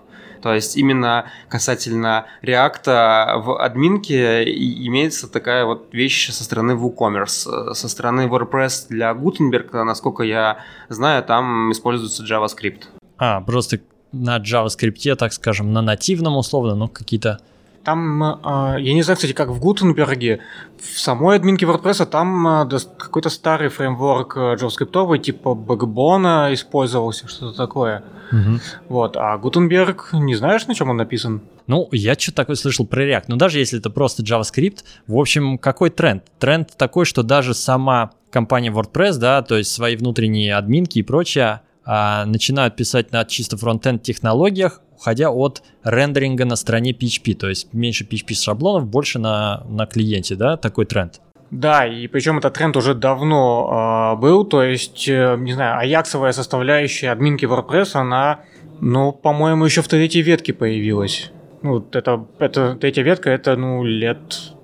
То 0.43 0.55
есть 0.55 0.77
именно 0.77 1.27
касательно 1.49 2.27
реакта 2.43 3.41
в 3.45 3.63
админке 3.63 4.45
имеется 4.45 5.29
такая 5.29 5.65
вот 5.65 5.93
вещь 5.93 6.31
со 6.31 6.45
стороны 6.45 6.73
WooCommerce. 6.73 7.75
Со 7.75 7.89
стороны 7.89 8.23
WordPress 8.23 8.87
для 8.89 9.13
Gutenberg, 9.13 9.85
насколько 9.85 10.23
я 10.23 10.59
знаю, 10.89 11.23
там 11.23 11.73
используется 11.73 12.25
JavaScript. 12.25 12.85
А, 13.19 13.41
просто 13.41 13.81
на 14.13 14.39
JavaScript, 14.39 15.15
так 15.17 15.33
скажем, 15.33 15.73
на 15.73 15.83
нативном 15.83 16.37
условно, 16.37 16.75
но 16.75 16.89
какие-то 16.89 17.41
там, 17.85 18.23
э, 18.23 18.81
я 18.81 18.95
не 18.95 19.03
знаю, 19.03 19.17
кстати, 19.17 19.33
как 19.33 19.49
в 19.49 19.59
Гутенберге, 19.59 20.41
в 20.79 20.99
самой 20.99 21.37
админке 21.37 21.67
WordPress 21.67 22.07
там 22.07 22.47
э, 22.47 22.79
какой-то 22.99 23.31
старый 23.31 23.69
фреймворк 23.69 24.37
э, 24.37 24.41
JavaScript, 24.57 25.19
типа 25.19 25.51
Backbone 25.51 26.53
использовался, 26.55 27.29
что-то 27.29 27.57
такое. 27.57 28.03
Угу. 28.33 28.61
Вот, 28.89 29.17
а 29.17 29.37
Гутенберг, 29.39 30.11
не 30.13 30.35
знаешь, 30.35 30.67
на 30.67 30.75
чем 30.75 30.91
он 30.91 30.97
написан? 30.97 31.41
Ну, 31.67 31.89
я 31.93 32.15
что-то 32.15 32.37
такое 32.37 32.57
слышал 32.57 32.87
про 32.87 33.05
React, 33.05 33.25
но 33.29 33.37
даже 33.37 33.59
если 33.59 33.79
это 33.79 33.91
просто 33.91 34.23
JavaScript, 34.23 34.85
в 35.07 35.17
общем, 35.17 35.59
какой 35.59 35.91
тренд? 35.91 36.25
Тренд 36.39 36.77
такой, 36.77 37.05
что 37.05 37.23
даже 37.23 37.55
сама 37.55 38.11
компания 38.31 38.71
WordPress, 38.71 39.19
да, 39.19 39.43
то 39.43 39.57
есть 39.57 39.73
свои 39.73 39.97
внутренние 39.97 40.55
админки 40.55 40.99
и 40.99 41.03
прочее, 41.03 41.63
а, 41.85 42.25
начинают 42.27 42.77
писать 42.77 43.11
на 43.13 43.25
чисто 43.25 43.57
фронтенд 43.57 44.03
технологиях, 44.03 44.81
уходя 45.01 45.31
от 45.31 45.63
рендеринга 45.83 46.45
на 46.45 46.57
стороне 46.57 46.93
PHP, 46.93 47.35
то 47.35 47.49
есть 47.49 47.73
меньше 47.73 48.05
PHP 48.05 48.35
шаблонов, 48.35 48.87
больше 48.87 49.19
на, 49.19 49.65
на 49.69 49.87
клиенте, 49.87 50.35
да, 50.35 50.57
такой 50.57 50.85
тренд. 50.85 51.21
Да, 51.51 51.87
и 51.87 52.07
причем 52.07 52.39
этот 52.39 52.55
тренд 52.55 52.77
уже 52.77 52.95
давно 52.95 54.15
э, 54.15 54.21
был, 54.21 54.45
то 54.45 54.63
есть, 54.63 55.09
э, 55.09 55.37
не 55.39 55.53
знаю, 55.55 55.79
аяксовая 55.79 56.33
составляющая 56.33 57.11
админки 57.11 57.47
WordPress, 57.47 57.93
она, 57.95 58.41
ну, 58.81 59.11
по-моему, 59.11 59.65
еще 59.65 59.83
в 59.83 59.89
третьей 59.89 60.23
ветке 60.23 60.53
появилась. 60.53 61.33
Ну, 61.63 61.85
это, 61.93 62.27
это 62.39 62.77
третья 62.77 63.03
ветка, 63.03 63.31
это, 63.31 63.57
ну, 63.57 63.83
лет 63.83 64.19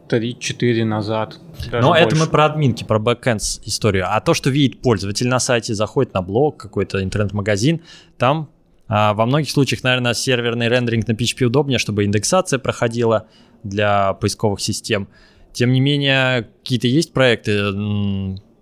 3-4 0.09 0.85
назад. 0.85 1.41
Но 1.73 1.89
больше. 1.89 2.05
это 2.05 2.17
мы 2.17 2.27
про 2.27 2.45
админки, 2.45 2.85
про 2.85 2.99
бэкэнд 2.99 3.41
историю. 3.65 4.05
А 4.09 4.21
то, 4.21 4.35
что 4.35 4.51
видит 4.51 4.81
пользователь 4.81 5.27
на 5.29 5.41
сайте, 5.41 5.75
заходит 5.75 6.15
на 6.15 6.23
блог, 6.23 6.57
какой-то 6.57 7.03
интернет-магазин, 7.03 7.81
там 8.17 8.49
во 8.89 9.27
многих 9.27 9.51
случаях, 9.51 9.83
наверное, 9.83 10.15
серверный 10.15 10.69
рендеринг 10.69 11.09
на 11.09 11.13
PHP 11.13 11.45
удобнее, 11.45 11.79
чтобы 11.79 12.05
индексация 12.05 12.59
проходила 12.59 13.27
для 13.63 14.15
поисковых 14.15 14.61
систем. 14.61 15.09
Тем 15.53 15.73
не 15.73 15.81
менее, 15.81 16.49
какие-то 16.63 16.87
есть 16.87 17.13
проекты 17.13 17.73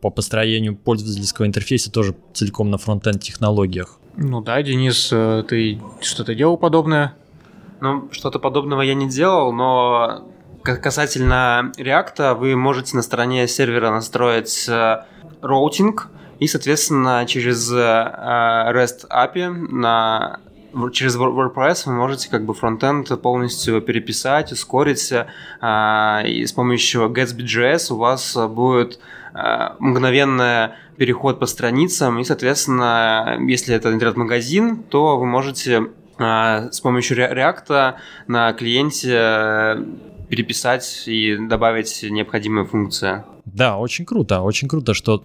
по 0.00 0.10
построению 0.10 0.76
пользовательского 0.76 1.46
интерфейса 1.46 1.90
тоже 1.90 2.14
целиком 2.32 2.70
на 2.70 2.78
фронтенд 2.78 3.20
технологиях? 3.20 3.98
Ну 4.16 4.40
да, 4.40 4.62
Денис, 4.62 5.10
э, 5.12 5.44
ты 5.48 5.80
что-то 6.00 6.34
делал 6.34 6.56
подобное? 6.56 7.14
Ну, 7.80 8.08
что-то 8.12 8.38
подобного 8.38 8.82
я 8.82 8.94
не 8.94 9.08
делал, 9.08 9.52
но 9.52 10.24
Касательно 10.64 11.72
React, 11.76 12.36
вы 12.36 12.56
можете 12.56 12.96
на 12.96 13.02
стороне 13.02 13.46
сервера 13.46 13.90
настроить 13.90 14.66
э, 14.66 15.04
роутинг, 15.42 16.08
и, 16.38 16.46
соответственно, 16.46 17.24
через 17.26 17.70
э, 17.72 17.76
REST 17.76 19.08
API 19.08 19.48
на 19.48 20.40
через 20.92 21.16
WordPress 21.16 21.82
вы 21.86 21.92
можете 21.92 22.28
как 22.28 22.44
бы 22.44 22.52
фронтенд 22.52 23.08
полностью 23.22 23.80
переписать, 23.80 24.50
ускорить, 24.50 25.12
э, 25.12 26.28
и 26.28 26.44
с 26.44 26.52
помощью 26.52 27.08
Gatsby.js 27.10 27.92
у 27.92 27.96
вас 27.96 28.36
будет 28.48 28.98
мгновенный 29.80 30.68
переход 30.96 31.40
по 31.40 31.46
страницам, 31.46 32.20
и, 32.20 32.24
соответственно, 32.24 33.36
если 33.40 33.74
это 33.74 33.92
интернет-магазин, 33.92 34.84
то 34.84 35.18
вы 35.18 35.26
можете 35.26 35.88
с 36.16 36.80
помощью 36.80 37.16
React 37.16 37.94
на 38.28 38.52
клиенте 38.52 39.76
переписать 40.28 41.04
и 41.06 41.36
добавить 41.36 42.04
необходимые 42.08 42.66
функции. 42.66 43.24
Да, 43.44 43.76
очень 43.78 44.04
круто, 44.04 44.40
очень 44.40 44.68
круто, 44.68 44.94
что 44.94 45.24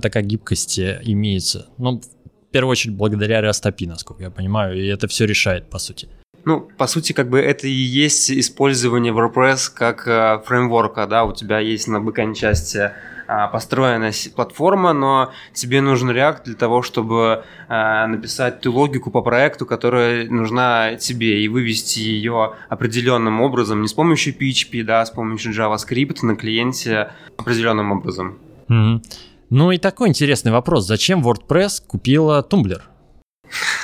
такая 0.00 0.22
гибкость 0.22 0.78
имеется. 0.78 1.66
Ну, 1.78 2.00
в 2.00 2.52
первую 2.52 2.72
очередь, 2.72 2.94
благодаря 2.94 3.40
REST 3.40 3.86
насколько 3.86 4.22
я 4.22 4.30
понимаю, 4.30 4.80
и 4.80 4.86
это 4.86 5.08
все 5.08 5.24
решает, 5.26 5.68
по 5.68 5.78
сути. 5.78 6.08
Ну, 6.46 6.68
по 6.78 6.86
сути, 6.86 7.12
как 7.12 7.28
бы 7.28 7.40
это 7.40 7.66
и 7.66 7.72
есть 7.72 8.30
использование 8.30 9.12
WordPress 9.12 9.72
как 9.74 10.06
э, 10.06 10.40
фреймворка, 10.46 11.08
да, 11.08 11.24
у 11.24 11.32
тебя 11.32 11.58
есть 11.58 11.88
на 11.88 12.00
бэкэнд 12.00 12.36
части 12.36 12.92
построена 13.26 14.10
платформа, 14.34 14.92
но 14.92 15.32
тебе 15.52 15.80
нужен 15.80 16.10
React 16.10 16.44
для 16.44 16.54
того, 16.54 16.82
чтобы 16.82 17.44
а, 17.68 18.06
написать 18.06 18.60
ту 18.60 18.72
логику 18.72 19.10
по 19.10 19.22
проекту, 19.22 19.66
которая 19.66 20.28
нужна 20.28 20.96
тебе, 20.96 21.42
и 21.42 21.48
вывести 21.48 22.00
ее 22.00 22.54
определенным 22.68 23.40
образом, 23.40 23.82
не 23.82 23.88
с 23.88 23.92
помощью 23.92 24.34
PHP, 24.34 24.82
да, 24.82 25.00
а 25.00 25.06
с 25.06 25.10
помощью 25.10 25.52
JavaScript 25.52 26.18
на 26.22 26.36
клиенте 26.36 27.10
определенным 27.36 27.92
образом. 27.92 28.38
Mm-hmm. 28.68 29.02
Ну 29.50 29.70
и 29.70 29.78
такой 29.78 30.08
интересный 30.08 30.52
вопрос. 30.52 30.86
Зачем 30.86 31.26
WordPress 31.26 31.82
купила 31.86 32.46
Tumblr? 32.48 32.82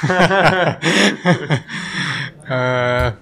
Э, 2.48 3.12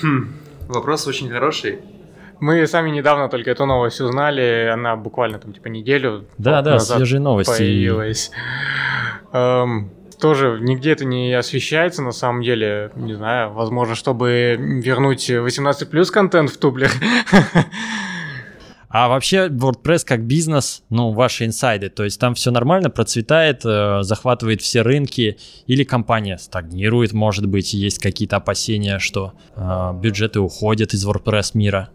хм, 0.00 0.32
вопрос 0.68 1.06
очень 1.06 1.28
хороший. 1.28 1.80
Мы 2.40 2.66
сами 2.66 2.90
недавно 2.90 3.28
только 3.28 3.50
эту 3.50 3.66
новость 3.66 4.00
узнали, 4.00 4.70
она 4.72 4.96
буквально 4.96 5.38
там 5.38 5.52
типа 5.52 5.68
неделю 5.68 6.26
да, 6.38 6.62
да, 6.62 6.78
свежие 6.78 7.20
новости 7.20 7.58
появилась. 7.58 8.30
Эм, 9.32 9.90
тоже 10.20 10.58
нигде 10.60 10.92
это 10.92 11.04
не 11.04 11.32
освещается 11.32 12.02
на 12.02 12.12
самом 12.12 12.42
деле, 12.42 12.90
не 12.96 13.14
знаю, 13.14 13.52
возможно, 13.52 13.94
чтобы 13.94 14.56
вернуть 14.58 15.30
18 15.30 15.90
плюс 15.90 16.10
контент 16.10 16.50
в 16.50 16.58
Тублер. 16.58 16.90
А 18.90 19.08
вообще 19.08 19.48
WordPress 19.48 20.04
как 20.06 20.24
бизнес, 20.24 20.82
ну, 20.88 21.12
ваши 21.12 21.44
инсайды, 21.44 21.90
то 21.90 22.04
есть 22.04 22.18
там 22.18 22.34
все 22.34 22.50
нормально, 22.50 22.88
процветает, 22.88 23.60
э, 23.66 23.98
захватывает 24.00 24.62
все 24.62 24.80
рынки, 24.80 25.36
или 25.66 25.84
компания 25.84 26.38
стагнирует, 26.38 27.12
может 27.12 27.44
быть, 27.44 27.74
есть 27.74 27.98
какие-то 27.98 28.36
опасения, 28.36 28.98
что 28.98 29.34
э, 29.54 29.90
бюджеты 30.00 30.40
уходят 30.40 30.94
из 30.94 31.06
WordPress 31.06 31.50
мира? 31.52 31.90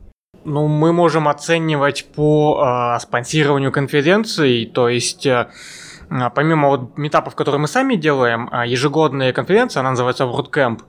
Ну, 0.46 0.68
мы 0.68 0.92
можем 0.92 1.28
оценивать 1.30 2.06
по 2.14 2.96
э, 2.96 3.00
спонсированию 3.00 3.72
конференций, 3.72 4.70
то 4.74 4.90
есть 4.90 5.26
э, 5.26 5.48
помимо 6.36 6.68
вот 6.68 6.98
метапов, 6.98 7.36
которые 7.36 7.62
мы 7.62 7.68
сами 7.68 7.96
делаем, 7.96 8.50
э, 8.52 8.68
ежегодная 8.68 9.32
конференция, 9.32 9.80
она 9.80 9.92
называется 9.92 10.26
WordCamp, 10.26 10.82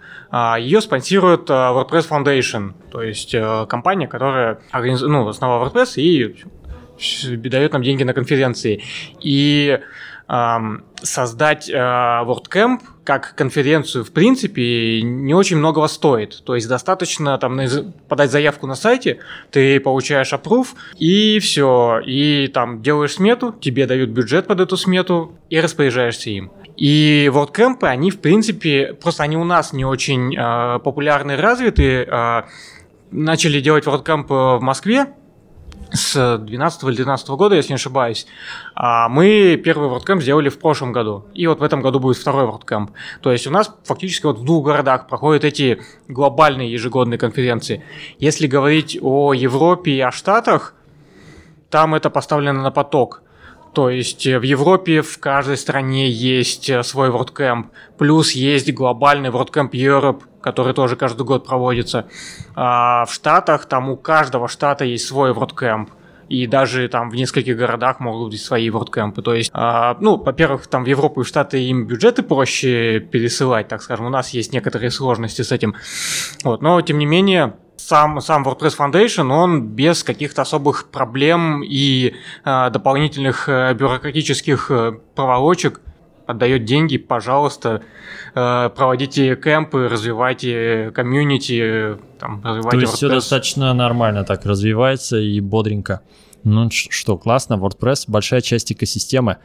ее 0.58 0.80
спонсирует 0.80 1.50
WordPress 1.50 2.08
Foundation, 2.08 2.72
то 2.90 3.00
есть 3.00 3.32
э, 3.32 3.66
компания, 3.68 4.08
которая 4.08 4.58
организ... 4.72 5.02
ну, 5.02 5.28
основала 5.28 5.68
WordPress 5.68 6.00
и 6.00 6.44
дает 7.36 7.72
нам 7.72 7.82
деньги 7.82 8.02
на 8.02 8.12
конференции. 8.12 8.82
И 9.20 9.78
создать 11.02 11.68
э, 11.68 11.74
WordCamp 11.74 12.80
как 13.04 13.34
конференцию 13.36 14.04
в 14.04 14.12
принципе 14.12 15.02
не 15.02 15.34
очень 15.34 15.58
многого 15.58 15.86
стоит. 15.86 16.42
То 16.44 16.54
есть 16.54 16.68
достаточно 16.68 17.36
там 17.38 17.60
подать 18.08 18.30
заявку 18.30 18.66
на 18.66 18.74
сайте, 18.74 19.18
ты 19.50 19.78
получаешь 19.80 20.32
опруф 20.32 20.74
и 20.98 21.38
все. 21.40 22.00
И 22.04 22.48
там 22.48 22.82
делаешь 22.82 23.14
смету, 23.14 23.52
тебе 23.52 23.86
дают 23.86 24.10
бюджет 24.10 24.46
под 24.46 24.60
эту 24.60 24.76
смету 24.76 25.38
и 25.50 25.60
распоряжаешься 25.60 26.30
им. 26.30 26.50
И 26.76 27.30
WordCamp, 27.32 27.84
они 27.86 28.10
в 28.10 28.20
принципе, 28.20 28.94
просто 28.94 29.22
они 29.22 29.36
у 29.36 29.44
нас 29.44 29.72
не 29.72 29.84
очень 29.84 30.34
э, 30.34 30.78
популярны 30.80 31.32
и 31.32 31.36
развиты. 31.36 32.02
Э, 32.02 32.44
начали 33.10 33.60
делать 33.60 33.84
WordCamp 33.84 34.58
в 34.58 34.60
Москве, 34.60 35.06
с 35.94 36.38
12 36.38 36.82
или 36.84 36.96
12 36.96 37.28
года, 37.30 37.54
если 37.54 37.70
не 37.70 37.76
ошибаюсь. 37.76 38.26
А 38.74 39.08
мы 39.08 39.56
первый 39.64 39.88
WordCamp 39.88 40.20
сделали 40.20 40.48
в 40.48 40.58
прошлом 40.58 40.92
году. 40.92 41.24
И 41.34 41.46
вот 41.46 41.60
в 41.60 41.62
этом 41.62 41.80
году 41.80 42.00
будет 42.00 42.16
второй 42.16 42.44
WordCamp. 42.44 42.90
То 43.22 43.32
есть 43.32 43.46
у 43.46 43.50
нас 43.50 43.74
фактически 43.84 44.26
вот 44.26 44.38
в 44.38 44.44
двух 44.44 44.66
городах 44.66 45.06
проходят 45.06 45.44
эти 45.44 45.80
глобальные 46.08 46.72
ежегодные 46.72 47.18
конференции. 47.18 47.82
Если 48.18 48.46
говорить 48.46 48.98
о 49.00 49.32
Европе 49.32 49.92
и 49.92 50.00
о 50.00 50.10
Штатах, 50.10 50.74
там 51.70 51.94
это 51.94 52.10
поставлено 52.10 52.62
на 52.62 52.70
поток. 52.70 53.22
То 53.72 53.90
есть 53.90 54.24
в 54.26 54.42
Европе 54.42 55.00
в 55.02 55.18
каждой 55.18 55.56
стране 55.56 56.08
есть 56.08 56.70
свой 56.84 57.08
WordCamp, 57.10 57.66
плюс 57.98 58.32
есть 58.32 58.72
глобальный 58.72 59.30
WordCamp 59.30 59.70
Europe, 59.72 60.22
который 60.44 60.74
тоже 60.74 60.94
каждый 60.94 61.24
год 61.24 61.46
проводится. 61.46 62.06
А 62.54 63.06
в 63.06 63.12
Штатах 63.14 63.64
там 63.64 63.88
у 63.88 63.96
каждого 63.96 64.46
штата 64.46 64.84
есть 64.84 65.06
свой 65.06 65.32
WordCamp. 65.32 65.88
и 66.28 66.46
даже 66.46 66.88
там 66.88 67.10
в 67.10 67.14
нескольких 67.14 67.56
городах 67.56 68.00
могут 68.00 68.30
быть 68.30 68.42
свои 68.42 68.68
WordCamp. 68.68 69.22
То 69.22 69.34
есть, 69.34 69.50
э, 69.54 69.94
ну, 70.00 70.16
во-первых, 70.16 70.66
там 70.66 70.84
в 70.84 70.86
Европу 70.86 71.20
и 71.20 71.24
в 71.24 71.26
Штаты 71.26 71.62
им 71.64 71.86
бюджеты 71.86 72.22
проще 72.22 73.00
пересылать, 73.00 73.68
так 73.68 73.82
скажем, 73.82 74.06
у 74.06 74.10
нас 74.10 74.34
есть 74.34 74.52
некоторые 74.52 74.90
сложности 74.90 75.42
с 75.42 75.50
этим. 75.52 75.74
Вот, 76.44 76.62
но, 76.62 76.80
тем 76.82 76.98
не 76.98 77.06
менее, 77.06 77.54
сам, 77.76 78.20
сам 78.20 78.46
WordPress 78.46 78.76
Foundation, 78.78 79.32
он 79.32 79.62
без 79.62 80.04
каких-то 80.04 80.42
особых 80.42 80.90
проблем 80.90 81.62
и 81.62 82.14
э, 82.44 82.70
дополнительных 82.70 83.48
э, 83.48 83.74
бюрократических 83.74 84.70
э, 84.70 84.92
проволочек 85.14 85.80
отдает 86.26 86.64
деньги, 86.64 86.96
пожалуйста, 86.96 87.82
э, 88.34 88.70
проводите 88.74 89.36
кемпы, 89.36 89.88
развивайте 89.88 90.90
комьюнити, 90.94 91.96
там, 92.18 92.42
развивайте 92.44 92.70
То 92.70 92.80
есть 92.80 92.92
WordPress. 92.92 92.96
все 92.96 93.08
достаточно 93.08 93.74
нормально 93.74 94.24
так 94.24 94.44
развивается 94.46 95.18
и 95.18 95.40
бодренько. 95.40 96.00
Ну 96.44 96.68
что, 96.70 97.16
классно, 97.16 97.54
WordPress 97.54 98.04
большая 98.06 98.42
часть 98.42 98.70
экосистемы. 98.70 99.38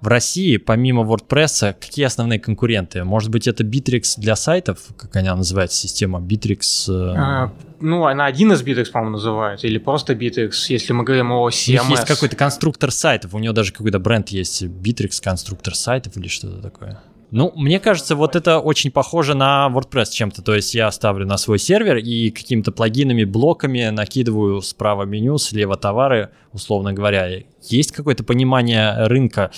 В 0.00 0.08
России, 0.08 0.56
помимо 0.56 1.02
WordPress, 1.02 1.74
какие 1.78 2.06
основные 2.06 2.40
конкуренты? 2.40 3.04
Может 3.04 3.30
быть, 3.30 3.46
это 3.46 3.62
Bittrex 3.62 4.14
для 4.18 4.36
сайтов, 4.36 4.78
как 4.96 5.14
она 5.16 5.36
называется, 5.36 5.76
система 5.76 6.18
Bittrex? 6.18 6.60
Э? 6.88 7.14
А, 7.16 7.52
ну, 7.80 8.06
она 8.06 8.24
один 8.24 8.52
из 8.52 8.62
Bittrex, 8.62 8.90
по-моему, 8.90 9.16
называется, 9.16 9.66
или 9.66 9.76
просто 9.76 10.14
Bittrex, 10.14 10.52
если 10.68 10.94
мы 10.94 11.04
говорим 11.04 11.30
о 11.32 11.50
CMS. 11.50 11.68
У 11.68 11.70
них 11.72 11.90
есть 11.90 12.06
какой-то 12.06 12.36
конструктор 12.36 12.90
сайтов, 12.90 13.34
у 13.34 13.38
него 13.38 13.52
даже 13.52 13.72
какой-то 13.72 13.98
бренд 13.98 14.30
есть, 14.30 14.62
Bittrex 14.62 15.22
конструктор 15.22 15.74
сайтов 15.74 16.16
или 16.16 16.28
что-то 16.28 16.62
такое. 16.62 17.02
Ну, 17.30 17.52
мне 17.56 17.80
кажется, 17.80 18.14
вот 18.14 18.36
это 18.36 18.60
очень 18.60 18.90
похоже 18.90 19.34
на 19.34 19.68
WordPress 19.72 20.10
чем-то. 20.10 20.42
То 20.42 20.54
есть 20.54 20.74
я 20.74 20.90
ставлю 20.92 21.26
на 21.26 21.36
свой 21.38 21.58
сервер 21.58 21.96
и 21.96 22.30
какими-то 22.30 22.72
плагинами, 22.72 23.24
блоками 23.24 23.88
накидываю 23.88 24.62
справа 24.62 25.02
меню, 25.02 25.38
слева 25.38 25.76
товары, 25.76 26.30
условно 26.52 26.92
говоря. 26.92 27.42
Есть 27.62 27.92
какое-то 27.92 28.22
понимание 28.24 29.06
рынка. 29.06 29.50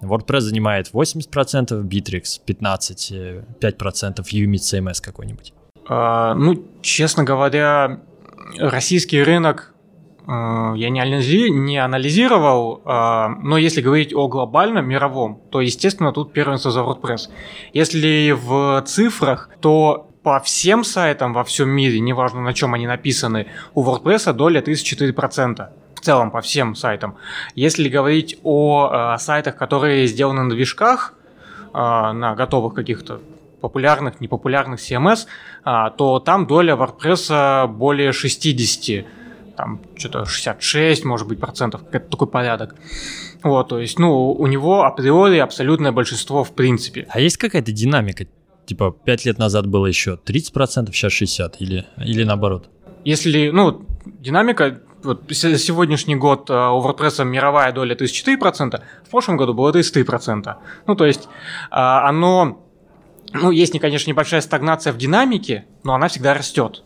WordPress 0.00 0.40
занимает 0.40 0.90
80%, 0.92 1.82
Bittrex 1.82 2.22
15%, 2.46 3.44
5%, 3.60 4.24
Umit 4.32 4.54
CMS 4.56 5.02
какой-нибудь. 5.02 5.52
А, 5.88 6.34
ну, 6.34 6.64
честно 6.82 7.24
говоря, 7.24 8.00
российский 8.58 9.22
рынок 9.22 9.74
я 10.28 10.90
не, 10.90 11.00
анализи, 11.00 11.50
не 11.50 11.78
анализировал, 11.78 12.82
э, 12.84 13.28
но 13.42 13.58
если 13.58 13.80
говорить 13.80 14.12
о 14.14 14.26
глобальном, 14.26 14.88
мировом, 14.88 15.40
то, 15.50 15.60
естественно, 15.60 16.12
тут 16.12 16.32
первенство 16.32 16.70
за 16.70 16.80
WordPress. 16.80 17.28
Если 17.72 18.32
в 18.32 18.82
цифрах, 18.86 19.50
то 19.60 20.10
по 20.26 20.40
всем 20.40 20.82
сайтам 20.82 21.32
во 21.32 21.44
всем 21.44 21.68
мире, 21.68 22.00
неважно 22.00 22.40
на 22.40 22.52
чем 22.52 22.74
они 22.74 22.88
написаны, 22.88 23.46
у 23.74 23.84
WordPress 23.84 24.32
доля 24.32 24.60
34%. 24.60 25.68
В 25.94 26.00
целом 26.00 26.32
по 26.32 26.40
всем 26.40 26.74
сайтам. 26.74 27.16
Если 27.54 27.88
говорить 27.88 28.36
о 28.42 29.14
э, 29.14 29.18
сайтах, 29.18 29.56
которые 29.56 30.08
сделаны 30.08 30.42
на 30.42 30.50
движках, 30.50 31.14
э, 31.72 31.78
на 31.78 32.34
готовых 32.34 32.74
каких-то 32.74 33.20
популярных, 33.60 34.20
непопулярных 34.20 34.80
CMS, 34.80 35.26
э, 35.64 35.90
то 35.96 36.18
там 36.18 36.48
доля 36.48 36.74
WordPress 36.74 37.68
более 37.68 38.12
60 38.12 39.06
там 39.56 39.80
что-то 39.96 40.24
66, 40.24 41.04
может 41.04 41.26
быть, 41.26 41.40
процентов, 41.40 41.84
какой-то 41.84 42.10
такой 42.10 42.28
порядок. 42.28 42.74
Вот, 43.42 43.68
то 43.68 43.80
есть, 43.80 43.98
ну, 43.98 44.30
у 44.32 44.46
него 44.46 44.84
априори 44.84 45.38
абсолютное 45.38 45.92
большинство 45.92 46.44
в 46.44 46.52
принципе. 46.52 47.06
А 47.10 47.20
есть 47.20 47.36
какая-то 47.36 47.72
динамика? 47.72 48.26
Типа, 48.66 48.90
5 48.90 49.24
лет 49.26 49.38
назад 49.38 49.66
было 49.66 49.86
еще 49.86 50.18
30%, 50.24 50.90
сейчас 50.92 51.12
60% 51.12 51.56
или, 51.60 51.86
или 51.98 52.24
наоборот? 52.24 52.68
Если, 53.04 53.50
ну, 53.50 53.86
динамика, 54.04 54.80
вот 55.02 55.22
сегодняшний 55.30 56.16
год 56.16 56.50
э, 56.50 56.52
у 56.52 56.82
WordPress 56.82 57.24
мировая 57.24 57.72
доля 57.72 57.94
34%, 57.94 58.82
в 59.04 59.10
прошлом 59.10 59.36
году 59.36 59.54
было 59.54 59.70
33%. 59.70 60.54
Ну, 60.86 60.94
то 60.96 61.06
есть, 61.06 61.28
а, 61.70 62.08
оно, 62.08 62.64
ну, 63.32 63.50
есть, 63.50 63.78
конечно, 63.78 64.10
небольшая 64.10 64.40
стагнация 64.40 64.92
в 64.92 64.98
динамике, 64.98 65.66
но 65.84 65.94
она 65.94 66.08
всегда 66.08 66.34
растет. 66.34 66.82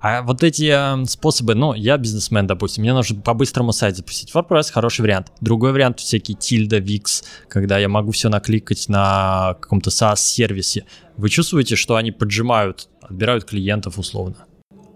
А 0.00 0.22
вот 0.22 0.42
эти 0.42 0.70
э, 0.72 1.04
способы, 1.06 1.54
ну, 1.54 1.74
я 1.74 1.98
бизнесмен, 1.98 2.46
допустим, 2.46 2.82
мне 2.82 2.94
нужно 2.94 3.20
по-быстрому 3.20 3.72
сайт 3.72 3.96
запустить. 3.96 4.34
WordPress 4.34 4.72
хороший 4.72 5.02
вариант. 5.02 5.30
Другой 5.42 5.72
вариант 5.72 6.00
всякие 6.00 6.36
тильда, 6.36 6.78
Wix, 6.78 7.22
когда 7.48 7.78
я 7.78 7.88
могу 7.88 8.10
все 8.12 8.30
накликать 8.30 8.88
на 8.88 9.56
каком-то 9.60 9.90
SaaS-сервисе. 9.90 10.84
Вы 11.18 11.28
чувствуете, 11.28 11.76
что 11.76 11.96
они 11.96 12.12
поджимают, 12.12 12.88
отбирают 13.02 13.44
клиентов 13.44 13.98
условно? 13.98 14.36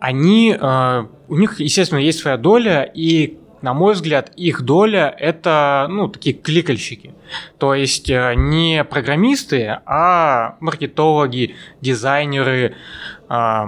Они, 0.01 0.57
э, 0.59 1.07
у 1.29 1.37
них, 1.37 1.61
естественно, 1.61 1.99
есть 1.99 2.21
своя 2.21 2.39
доля, 2.39 2.83
и 2.83 3.39
на 3.61 3.73
мой 3.73 3.95
взгляд, 3.95 4.31
их 4.37 4.63
доля 4.63 5.15
это, 5.19 5.87
ну, 5.91 6.09
такие 6.09 6.35
кликальщики. 6.35 7.15
То 7.59 7.75
есть 7.75 8.11
э, 8.11 8.35
не 8.37 8.85
программисты, 8.85 9.81
а 9.87 10.57
маркетологи, 10.61 11.55
дизайнеры, 11.81 12.75
э, 13.29 13.65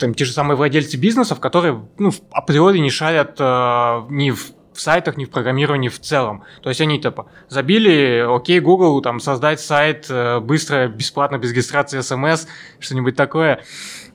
там, 0.00 0.14
те 0.14 0.24
же 0.24 0.32
самые 0.32 0.56
владельцы 0.56 0.96
бизнесов, 0.96 1.38
которые 1.38 1.80
ну, 1.98 2.10
априори 2.32 2.78
не 2.78 2.90
шарят 2.90 3.36
э, 3.38 4.02
ни 4.10 4.30
в 4.30 4.52
в 4.72 4.80
сайтах, 4.80 5.16
ни 5.16 5.24
в 5.24 5.30
программировании 5.30 5.88
в 5.88 6.00
целом. 6.00 6.44
То 6.62 6.70
есть 6.70 6.80
они 6.80 6.98
типа 7.00 7.26
забили, 7.48 8.24
окей, 8.26 8.60
Google, 8.60 9.02
там 9.02 9.20
создать 9.20 9.60
сайт 9.60 10.06
э, 10.08 10.40
быстро, 10.40 10.88
бесплатно, 10.88 11.36
без 11.38 11.50
регистрации 11.50 12.00
смс, 12.00 12.46
что-нибудь 12.78 13.16
такое. 13.16 13.62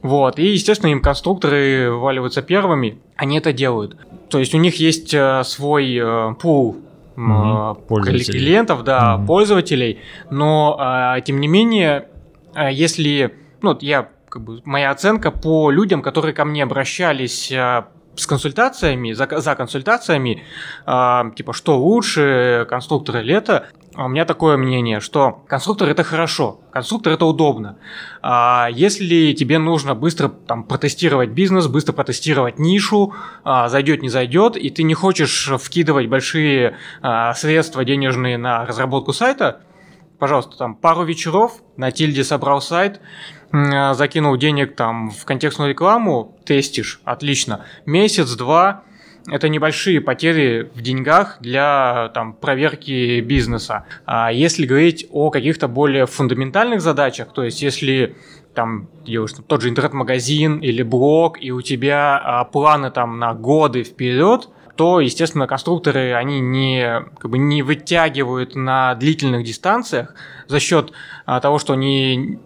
Вот. 0.01 0.39
И, 0.39 0.47
естественно, 0.47 0.91
им 0.91 1.01
конструкторы 1.01 1.91
вываливаются 1.91 2.41
первыми, 2.41 2.99
они 3.15 3.37
это 3.37 3.53
делают. 3.53 3.97
То 4.29 4.39
есть 4.39 4.55
у 4.55 4.57
них 4.57 4.79
есть 4.79 5.13
э, 5.13 5.43
свой 5.43 5.97
э, 5.97 6.33
пул 6.39 6.77
угу. 7.15 8.01
клиентов, 8.01 8.83
да, 8.83 9.17
угу. 9.17 9.27
пользователей, 9.27 9.99
но, 10.29 11.15
э, 11.17 11.21
тем 11.21 11.39
не 11.39 11.47
менее, 11.47 12.07
э, 12.55 12.71
если, 12.71 13.35
ну, 13.61 13.77
я 13.81 14.09
как 14.35 14.43
бы 14.43 14.61
моя 14.65 14.91
оценка 14.91 15.31
по 15.31 15.71
людям, 15.71 16.01
которые 16.01 16.33
ко 16.33 16.43
мне 16.43 16.63
обращались 16.63 17.49
э, 17.53 17.85
с 18.17 18.27
консультациями, 18.27 19.13
за, 19.13 19.29
за 19.39 19.55
консультациями, 19.55 20.43
э, 20.85 21.21
типа, 21.37 21.53
что 21.53 21.79
лучше, 21.79 22.67
конструктор 22.69 23.19
или 23.19 23.33
это, 23.33 23.67
у 23.95 24.09
меня 24.09 24.25
такое 24.25 24.57
мнение, 24.57 24.99
что 24.99 25.45
конструктор 25.47 25.87
это 25.87 26.03
хорошо, 26.03 26.59
конструктор 26.69 27.13
это 27.13 27.23
удобно. 27.23 27.77
А 28.21 28.67
если 28.73 29.31
тебе 29.31 29.57
нужно 29.57 29.95
быстро 29.95 30.27
там, 30.27 30.65
протестировать 30.65 31.29
бизнес, 31.29 31.67
быстро 31.67 31.93
протестировать 31.93 32.59
нишу, 32.59 33.13
а, 33.45 33.69
зайдет, 33.69 34.01
не 34.01 34.09
зайдет, 34.09 34.57
и 34.57 34.69
ты 34.69 34.83
не 34.83 34.95
хочешь 34.95 35.49
вкидывать 35.61 36.07
большие 36.07 36.75
а, 37.01 37.33
средства 37.35 37.85
денежные 37.85 38.37
на 38.37 38.65
разработку 38.65 39.13
сайта, 39.13 39.61
пожалуйста, 40.19 40.57
там 40.57 40.75
пару 40.75 41.03
вечеров 41.03 41.61
на 41.77 41.91
тильде 41.91 42.25
собрал 42.25 42.61
сайт, 42.61 42.99
закинул 43.93 44.37
денег 44.37 44.75
там 44.75 45.11
в 45.11 45.25
контекстную 45.25 45.69
рекламу, 45.71 46.37
тестишь, 46.45 47.01
отлично. 47.03 47.65
Месяц-два 47.85 48.83
это 49.27 49.49
небольшие 49.49 50.01
потери 50.01 50.69
в 50.73 50.81
деньгах 50.81 51.37
для 51.39 52.11
там, 52.13 52.33
проверки 52.33 53.19
бизнеса. 53.21 53.85
А 54.05 54.31
если 54.31 54.65
говорить 54.65 55.07
о 55.11 55.31
каких-то 55.31 55.67
более 55.67 56.05
фундаментальных 56.05 56.81
задачах, 56.81 57.33
то 57.33 57.43
есть 57.43 57.61
если 57.61 58.15
там 58.53 58.87
делаешь 59.05 59.31
тот 59.47 59.61
же 59.61 59.69
интернет-магазин 59.69 60.59
или 60.59 60.83
блог, 60.83 61.41
и 61.41 61.51
у 61.51 61.61
тебя 61.61 62.17
а, 62.17 62.45
планы 62.45 62.91
там 62.91 63.19
на 63.19 63.33
годы 63.33 63.83
вперед, 63.83 64.47
то, 64.75 64.99
естественно, 64.99 65.47
конструкторы, 65.47 66.13
они 66.13 66.39
не, 66.39 67.03
как 67.17 67.31
бы 67.31 67.37
не 67.37 67.63
вытягивают 67.63 68.55
на 68.55 68.93
длительных 68.95 69.43
дистанциях 69.43 70.15
за 70.47 70.59
счет 70.59 70.91
а, 71.25 71.39
того, 71.39 71.59
что 71.59 71.73
они 71.73 72.39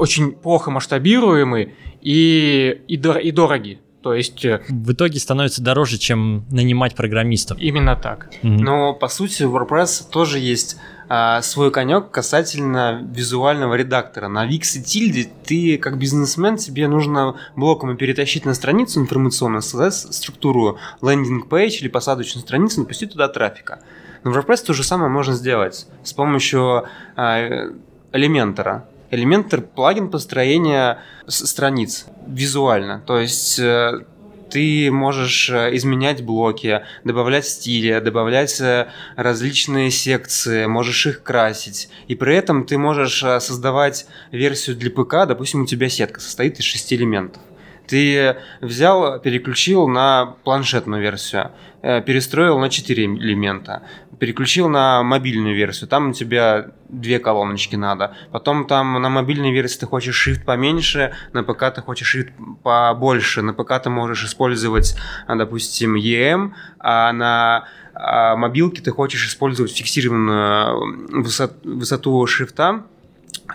очень 0.00 0.32
плохо 0.32 0.70
масштабируемы 0.70 1.74
и, 2.00 2.80
и, 2.88 2.96
дор- 2.96 3.20
и 3.20 3.30
дороги. 3.30 3.80
То 4.02 4.14
есть... 4.14 4.44
Э, 4.44 4.62
В 4.68 4.92
итоге 4.92 5.18
становится 5.18 5.62
дороже, 5.62 5.98
чем 5.98 6.46
нанимать 6.50 6.94
программистов. 6.94 7.58
Именно 7.58 7.96
так. 7.96 8.30
Mm-hmm. 8.42 8.58
Но, 8.60 8.94
по 8.94 9.08
сути, 9.08 9.42
у 9.42 9.54
WordPress 9.54 10.10
тоже 10.10 10.38
есть 10.38 10.78
а, 11.08 11.42
свой 11.42 11.70
конек 11.70 12.10
касательно 12.10 13.06
визуального 13.12 13.74
редактора. 13.74 14.28
На 14.28 14.48
Wix 14.48 14.78
и 14.78 14.82
Tilde 14.82 15.28
ты, 15.44 15.76
как 15.76 15.98
бизнесмен, 15.98 16.56
тебе 16.56 16.88
нужно 16.88 17.36
блоком 17.56 17.96
перетащить 17.96 18.46
на 18.46 18.54
страницу 18.54 19.00
информационную, 19.00 19.60
создать 19.60 19.94
структуру 19.94 20.78
лендинг-пейдж 21.02 21.80
или 21.80 21.88
посадочную 21.88 22.42
страницу, 22.42 22.80
напустить 22.80 23.12
туда 23.12 23.28
трафика. 23.28 23.80
Но 24.24 24.30
в 24.30 24.38
WordPress 24.38 24.64
то 24.64 24.72
же 24.72 24.82
самое 24.82 25.10
можно 25.10 25.34
сделать 25.34 25.86
с 26.04 26.12
помощью 26.14 26.84
а, 27.16 27.70
элементора. 28.12 28.86
Элементор– 29.10 29.60
плагин 29.74 30.10
построения 30.10 30.98
страниц 31.26 32.06
визуально. 32.26 33.02
То 33.06 33.18
есть 33.18 33.58
э, 33.58 34.04
ты 34.50 34.90
можешь 34.90 35.50
э, 35.50 35.74
изменять 35.76 36.24
блоки, 36.24 36.82
добавлять 37.02 37.46
стили, 37.46 37.98
добавлять 37.98 38.60
э, 38.60 38.88
различные 39.16 39.90
секции, 39.90 40.66
можешь 40.66 41.06
их 41.06 41.22
красить. 41.24 41.88
И 42.06 42.14
при 42.14 42.36
этом 42.36 42.64
ты 42.64 42.78
можешь 42.78 43.18
создавать 43.18 44.06
версию 44.30 44.76
для 44.76 44.90
ПК, 44.90 45.26
допустим, 45.26 45.62
у 45.62 45.66
тебя 45.66 45.88
сетка 45.88 46.20
состоит 46.20 46.58
из 46.60 46.64
шести 46.64 46.94
элементов. 46.94 47.42
Ты 47.90 48.36
взял, 48.60 49.18
переключил 49.18 49.88
на 49.88 50.36
планшетную 50.44 51.02
версию, 51.02 51.50
э, 51.82 52.00
перестроил 52.00 52.60
на 52.60 52.70
4 52.70 53.04
элемента, 53.04 53.82
переключил 54.20 54.68
на 54.68 55.02
мобильную 55.02 55.56
версию, 55.56 55.88
там 55.88 56.10
у 56.10 56.12
тебя 56.12 56.70
две 56.88 57.18
колоночки 57.18 57.74
надо. 57.74 58.14
Потом 58.30 58.68
там 58.68 59.02
на 59.02 59.08
мобильной 59.08 59.52
версии 59.52 59.80
ты 59.80 59.86
хочешь 59.86 60.28
shift 60.28 60.44
поменьше, 60.44 61.14
на 61.32 61.42
ПК 61.42 61.74
ты 61.74 61.82
хочешь 61.82 62.14
shift 62.14 62.30
побольше. 62.62 63.42
На 63.42 63.54
ПК 63.54 63.82
ты 63.82 63.90
можешь 63.90 64.24
использовать, 64.24 64.96
допустим, 65.26 65.96
EM, 65.96 66.52
а 66.78 67.12
на 67.12 67.64
а 67.92 68.36
мобилке 68.36 68.80
ты 68.82 68.92
хочешь 68.92 69.26
использовать 69.26 69.76
фиксированную 69.76 71.22
высоту, 71.22 71.54
высоту 71.64 72.26
шрифта, 72.26 72.84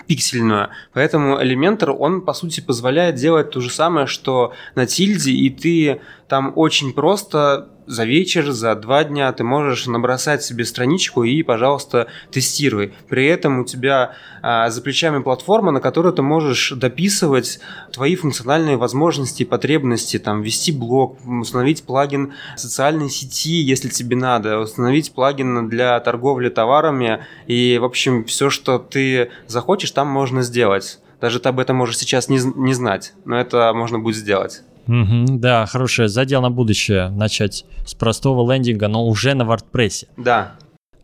пиксельную. 0.07 0.69
Поэтому 0.93 1.39
Elementor, 1.41 1.91
он, 1.91 2.21
по 2.21 2.33
сути, 2.33 2.61
позволяет 2.61 3.15
делать 3.15 3.51
то 3.51 3.61
же 3.61 3.69
самое, 3.69 4.07
что 4.07 4.53
на 4.75 4.85
тильде, 4.85 5.31
и 5.31 5.49
ты 5.49 6.01
там 6.27 6.53
очень 6.55 6.93
просто 6.93 7.69
за 7.87 8.05
вечер, 8.05 8.51
за 8.51 8.75
два 8.75 9.03
дня 9.03 9.31
ты 9.31 9.43
можешь 9.43 9.87
набросать 9.87 10.43
себе 10.43 10.65
страничку 10.65 11.23
и, 11.23 11.43
пожалуйста, 11.43 12.07
тестируй. 12.31 12.93
При 13.09 13.25
этом 13.25 13.59
у 13.59 13.65
тебя 13.65 14.13
а, 14.41 14.69
за 14.69 14.81
плечами 14.81 15.21
платформа, 15.21 15.71
на 15.71 15.79
которой 15.79 16.13
ты 16.13 16.21
можешь 16.21 16.71
дописывать 16.71 17.59
твои 17.91 18.15
функциональные 18.15 18.77
возможности 18.77 19.43
и 19.43 19.45
потребности, 19.45 20.19
там, 20.19 20.41
ввести 20.41 20.71
блог, 20.71 21.17
установить 21.25 21.83
плагин 21.83 22.33
социальной 22.57 23.09
сети, 23.09 23.61
если 23.61 23.89
тебе 23.89 24.15
надо, 24.15 24.59
установить 24.59 25.13
плагин 25.13 25.69
для 25.69 25.99
торговли 25.99 26.49
товарами, 26.49 27.25
и, 27.47 27.77
в 27.79 27.85
общем, 27.85 28.25
все, 28.25 28.49
что 28.49 28.79
ты 28.79 29.31
захочешь, 29.47 29.91
там 29.91 30.07
можно 30.07 30.41
сделать. 30.41 30.99
Даже 31.21 31.39
ты 31.39 31.49
об 31.49 31.59
этом 31.59 31.77
можешь 31.77 31.97
сейчас 31.97 32.29
не, 32.29 32.39
не 32.55 32.73
знать, 32.73 33.13
но 33.25 33.39
это 33.39 33.71
можно 33.73 33.99
будет 33.99 34.15
сделать. 34.15 34.63
Угу, 34.87 35.39
да, 35.39 35.65
хорошее 35.65 36.07
задел 36.07 36.41
на 36.41 36.51
будущее. 36.51 37.09
Начать 37.09 37.65
с 37.85 37.93
простого 37.93 38.51
лендинга, 38.51 38.87
но 38.87 39.05
уже 39.07 39.33
на 39.33 39.43
WordPress. 39.43 40.07
Да. 40.17 40.53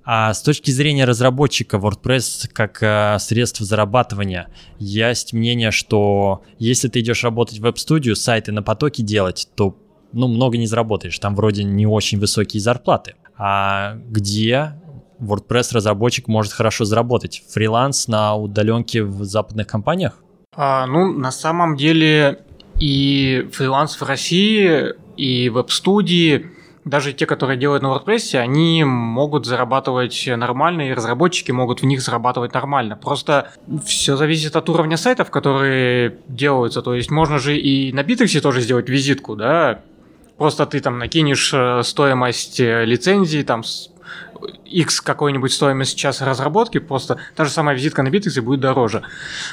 А 0.03 0.33
с 0.33 0.41
точки 0.41 0.71
зрения 0.71 1.05
разработчика 1.05 1.77
WordPress 1.77 2.49
как 2.51 2.81
э, 2.81 3.17
средство 3.19 3.65
зарабатывания, 3.65 4.47
есть 4.79 5.33
мнение, 5.33 5.71
что 5.71 6.41
если 6.57 6.87
ты 6.87 7.01
идешь 7.01 7.23
работать 7.23 7.59
в 7.59 7.61
веб-студию, 7.61 8.15
сайты 8.15 8.51
на 8.51 8.63
потоке 8.63 9.03
делать, 9.03 9.47
то 9.55 9.77
ну, 10.11 10.27
много 10.27 10.57
не 10.57 10.65
заработаешь. 10.65 11.17
Там 11.19 11.35
вроде 11.35 11.63
не 11.63 11.85
очень 11.85 12.19
высокие 12.19 12.61
зарплаты. 12.61 13.15
А 13.37 13.95
где 14.09 14.73
WordPress 15.19 15.73
разработчик 15.73 16.27
может 16.27 16.51
хорошо 16.51 16.85
заработать? 16.85 17.43
Фриланс 17.49 18.07
на 18.07 18.35
удаленке 18.35 19.03
в 19.03 19.23
западных 19.23 19.67
компаниях? 19.67 20.17
А, 20.53 20.85
ну, 20.87 21.13
на 21.13 21.31
самом 21.31 21.77
деле 21.77 22.39
и 22.81 23.47
фриланс 23.53 24.01
в 24.01 24.03
России, 24.03 24.95
и 25.15 25.49
веб-студии, 25.49 26.47
даже 26.83 27.13
те, 27.13 27.27
которые 27.27 27.57
делают 27.57 27.83
на 27.83 27.87
WordPress, 27.87 28.35
они 28.39 28.83
могут 28.83 29.45
зарабатывать 29.45 30.27
нормально, 30.35 30.89
и 30.89 30.93
разработчики 30.93 31.51
могут 31.51 31.83
в 31.83 31.85
них 31.85 32.01
зарабатывать 32.01 32.55
нормально. 32.55 32.95
Просто 32.95 33.51
все 33.85 34.17
зависит 34.17 34.55
от 34.55 34.67
уровня 34.67 34.97
сайтов, 34.97 35.29
которые 35.29 36.17
делаются. 36.27 36.81
То 36.81 36.95
есть 36.95 37.11
можно 37.11 37.37
же 37.37 37.55
и 37.55 37.93
на 37.93 38.01
Bittrex 38.01 38.41
тоже 38.41 38.61
сделать 38.61 38.89
визитку, 38.89 39.35
да, 39.35 39.81
Просто 40.41 40.65
ты 40.65 40.79
там 40.79 40.97
накинешь 40.97 41.53
э, 41.53 41.83
стоимость 41.83 42.59
э, 42.59 42.83
лицензии, 42.83 43.43
там 43.43 43.61
X 44.65 45.01
какой-нибудь 45.01 45.53
стоимость 45.53 45.95
часа 45.95 46.25
разработки, 46.25 46.79
просто 46.79 47.17
та 47.35 47.45
же 47.45 47.51
самая 47.51 47.75
визитка 47.75 48.01
на 48.01 48.07
Bittrex 48.07 48.41
будет 48.41 48.59
дороже, 48.59 49.03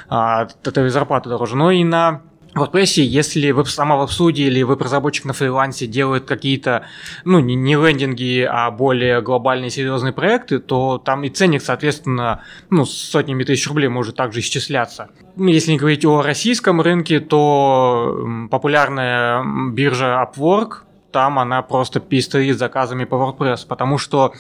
а, 0.09 0.43
от 0.43 0.67
этой 0.67 0.89
зарплаты 0.89 1.29
дороже. 1.29 1.57
Но 1.57 1.71
и 1.71 1.85
на 1.85 2.23
в 2.55 2.63
WordPress, 2.63 3.03
если 3.03 3.51
веб, 3.51 3.69
сама 3.69 3.97
веб-студия 3.97 4.47
или 4.47 4.63
веб-разработчик 4.63 5.25
на 5.27 5.33
фрилансе 5.33 5.87
делает 5.87 6.25
какие-то, 6.25 6.87
ну, 7.25 7.41
не, 7.41 7.55
не 7.55 7.75
лендинги, 7.75 8.47
а 8.51 8.71
более 8.71 9.21
глобальные 9.21 9.71
серьезные 9.71 10.13
проекты, 10.13 10.59
то 10.59 10.99
там 10.99 11.25
и 11.25 11.29
ценник, 11.29 11.63
соответственно, 11.63 12.43
ну, 12.71 12.85
с 12.85 12.93
сотнями 12.93 13.45
тысяч 13.45 13.69
рублей 13.69 13.89
может 13.89 14.17
также 14.17 14.41
исчисляться. 14.41 15.09
Если 15.37 15.73
не 15.73 15.79
говорить 15.79 16.05
о 16.05 16.23
российском 16.23 16.81
рынке, 16.81 17.21
то 17.21 18.49
популярная 18.51 19.45
биржа 19.71 20.23
Upwork, 20.23 20.79
там 21.13 21.39
она 21.39 21.63
просто 21.63 22.01
пестрит 22.01 22.59
заказами 22.59 23.05
по 23.05 23.15
WordPress, 23.15 23.67
потому 23.67 23.99
что 23.99 24.33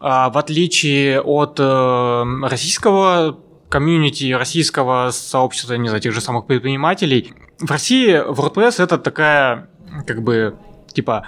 а, 0.00 0.30
в 0.30 0.38
отличие 0.38 1.20
от 1.20 1.58
э, 1.58 2.24
российского 2.42 3.38
комьюнити 3.68 4.32
российского 4.32 5.10
сообщества, 5.10 5.74
не 5.74 5.88
знаю, 5.88 6.02
тех 6.02 6.12
же 6.12 6.20
самых 6.20 6.46
предпринимателей. 6.46 7.34
В 7.58 7.70
России 7.70 8.14
WordPress 8.14 8.82
это 8.82 8.98
такая, 8.98 9.68
как 10.06 10.22
бы, 10.22 10.56
типа, 10.92 11.26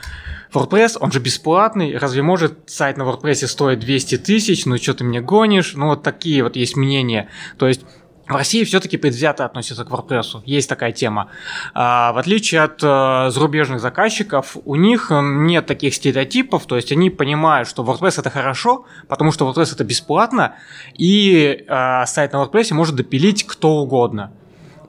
WordPress, 0.53 0.96
он 1.00 1.12
же 1.12 1.20
бесплатный, 1.20 1.96
разве 1.96 2.22
может 2.22 2.70
сайт 2.70 2.96
на 2.96 3.03
WordPress 3.03 3.46
стоить 3.46 3.81
200 3.81 4.18
тысяч, 4.18 4.66
ну 4.66 4.76
что 4.79 4.94
ты 4.94 5.05
мне 5.05 5.20
гонишь, 5.20 5.74
ну 5.74 5.88
вот 5.88 6.03
такие 6.03 6.42
вот 6.42 6.57
есть 6.57 6.76
мнения. 6.76 7.29
То 7.59 7.68
есть 7.68 7.83
в 8.31 8.37
России 8.37 8.64
все-таки 8.64 8.97
предвзято 8.97 9.45
относятся 9.45 9.85
к 9.85 9.88
WordPress. 9.88 10.43
Есть 10.45 10.69
такая 10.69 10.93
тема. 10.93 11.31
А, 11.75 12.12
в 12.12 12.19
отличие 12.19 12.62
от 12.62 12.81
а, 12.83 13.31
зарубежных 13.31 13.81
заказчиков, 13.81 14.57
у 14.64 14.77
них 14.77 15.09
нет 15.11 15.66
таких 15.66 15.95
стереотипов, 15.95 16.66
то 16.66 16.77
есть 16.77 16.93
они 16.93 17.11
понимают, 17.11 17.69
что 17.69 17.83
WordPress 17.83 18.21
это 18.21 18.31
хорошо, 18.31 18.85
потому 19.09 19.33
что 19.33 19.51
WordPress 19.51 19.75
это 19.75 19.85
бесплатно, 19.85 20.55
и 20.95 21.64
а, 21.69 22.07
сайт 22.07 22.33
на 22.33 22.43
WordPress 22.43 22.73
может 22.73 22.95
допилить 22.95 23.47
кто 23.47 23.77
угодно. 23.77 24.33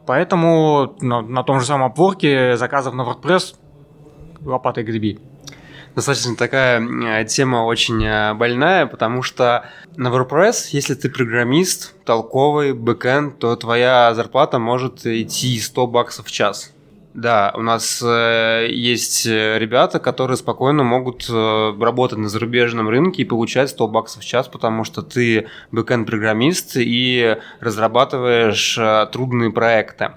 Поэтому 0.05 0.95
на, 0.99 1.43
том 1.43 1.59
же 1.59 1.65
самом 1.65 1.91
Upwork 1.91 2.55
заказов 2.57 2.93
на 2.93 3.01
WordPress 3.01 3.55
лопатой 4.41 4.83
греби 4.83 5.19
достаточно 5.95 6.35
такая 6.35 6.81
э, 6.81 7.25
тема 7.25 7.65
очень 7.65 8.03
э, 8.03 8.33
больная, 8.33 8.85
потому 8.85 9.21
что 9.21 9.65
на 9.95 10.07
WordPress, 10.07 10.69
если 10.71 10.95
ты 10.95 11.09
программист, 11.09 11.95
толковый, 12.05 12.73
бэкэнд, 12.73 13.39
то 13.39 13.55
твоя 13.55 14.13
зарплата 14.13 14.59
может 14.59 15.05
идти 15.05 15.59
100 15.59 15.87
баксов 15.87 16.27
в 16.27 16.31
час. 16.31 16.73
Да, 17.13 17.51
у 17.57 17.61
нас 17.61 18.01
э, 18.01 18.67
есть 18.69 19.25
ребята, 19.25 19.99
которые 19.99 20.37
спокойно 20.37 20.83
могут 20.83 21.29
э, 21.29 21.73
работать 21.77 22.17
на 22.17 22.29
зарубежном 22.29 22.87
рынке 22.87 23.23
и 23.23 23.25
получать 23.25 23.69
100 23.69 23.87
баксов 23.89 24.23
в 24.23 24.25
час, 24.25 24.47
потому 24.47 24.85
что 24.85 25.01
ты 25.01 25.47
бэкэнд-программист 25.71 26.77
и 26.77 27.37
разрабатываешь 27.59 28.77
э, 28.77 29.07
трудные 29.11 29.51
проекты. 29.51 30.11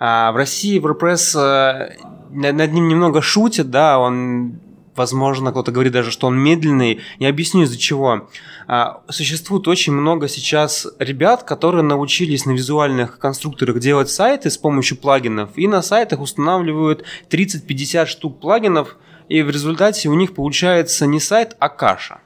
А 0.00 0.32
в 0.32 0.36
России 0.36 0.80
WordPress 0.80 1.38
э, 1.38 1.96
над 2.30 2.72
ним 2.72 2.88
немного 2.88 3.20
шутят, 3.20 3.70
да, 3.70 3.98
он 3.98 4.60
возможно, 4.96 5.50
кто-то 5.50 5.72
говорит 5.72 5.92
даже, 5.92 6.10
что 6.10 6.26
он 6.26 6.38
медленный. 6.38 7.00
Я 7.18 7.28
объясню 7.28 7.62
из-за 7.62 7.78
чего. 7.78 8.28
А, 8.66 9.02
существует 9.08 9.68
очень 9.68 9.92
много 9.92 10.28
сейчас 10.28 10.86
ребят, 10.98 11.42
которые 11.42 11.82
научились 11.82 12.46
на 12.46 12.52
визуальных 12.52 13.18
конструкторах 13.18 13.78
делать 13.78 14.10
сайты 14.10 14.50
с 14.50 14.58
помощью 14.58 14.96
плагинов, 14.96 15.50
и 15.56 15.66
на 15.66 15.82
сайтах 15.82 16.20
устанавливают 16.20 17.04
30-50 17.30 18.06
штук 18.06 18.40
плагинов, 18.40 18.96
и 19.28 19.42
в 19.42 19.50
результате 19.50 20.08
у 20.08 20.14
них 20.14 20.34
получается 20.34 21.06
не 21.06 21.20
сайт, 21.20 21.56
а 21.58 21.68
каша. 21.68 22.20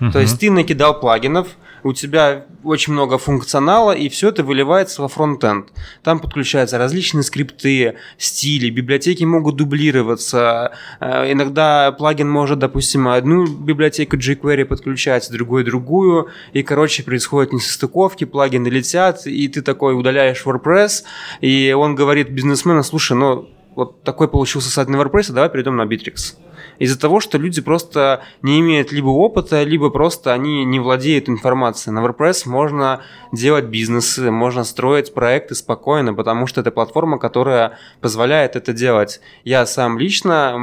Uh-huh. 0.00 0.12
То 0.12 0.20
есть 0.20 0.38
ты 0.38 0.50
накидал 0.50 0.98
плагинов, 0.98 1.48
у 1.82 1.92
тебя 1.92 2.46
очень 2.64 2.92
много 2.92 3.18
функционала, 3.18 3.92
и 3.92 4.08
все 4.08 4.28
это 4.28 4.42
выливается 4.42 5.02
во 5.02 5.08
фронтенд. 5.08 5.68
Там 6.02 6.20
подключаются 6.20 6.78
различные 6.78 7.22
скрипты, 7.22 7.96
стили, 8.16 8.70
библиотеки 8.70 9.24
могут 9.24 9.56
дублироваться. 9.56 10.72
Э, 11.00 11.30
иногда 11.30 11.92
плагин 11.92 12.28
может, 12.28 12.58
допустим, 12.58 13.08
одну 13.08 13.46
библиотеку 13.46 14.16
jQuery 14.16 14.64
подключать, 14.64 15.30
другую 15.30 15.64
другую, 15.64 16.28
и, 16.52 16.62
короче, 16.62 17.02
происходят 17.02 17.52
несостыковки, 17.52 18.24
плагины 18.24 18.68
летят, 18.68 19.26
и 19.26 19.48
ты 19.48 19.62
такой 19.62 19.98
удаляешь 19.98 20.44
WordPress, 20.44 21.04
и 21.40 21.72
он 21.76 21.94
говорит 21.94 22.30
бизнесмену, 22.30 22.82
слушай, 22.82 23.16
ну, 23.16 23.48
вот 23.74 24.02
такой 24.02 24.28
получился 24.28 24.70
сайт 24.70 24.88
на 24.88 24.96
WordPress, 24.96 25.32
давай 25.32 25.50
перейдем 25.50 25.76
на 25.76 25.82
Bittrex 25.82 26.34
из-за 26.78 26.98
того, 26.98 27.20
что 27.20 27.38
люди 27.38 27.60
просто 27.60 28.22
не 28.42 28.60
имеют 28.60 28.92
либо 28.92 29.08
опыта, 29.08 29.62
либо 29.62 29.90
просто 29.90 30.32
они 30.32 30.64
не 30.64 30.80
владеют 30.80 31.28
информацией. 31.28 31.94
На 31.94 32.04
WordPress 32.04 32.48
можно 32.48 33.00
делать 33.32 33.66
бизнесы, 33.66 34.30
можно 34.30 34.64
строить 34.64 35.14
проекты 35.14 35.54
спокойно, 35.54 36.14
потому 36.14 36.46
что 36.46 36.60
это 36.60 36.70
платформа, 36.70 37.18
которая 37.18 37.78
позволяет 38.00 38.56
это 38.56 38.72
делать. 38.72 39.20
Я 39.44 39.66
сам 39.66 39.98
лично 39.98 40.56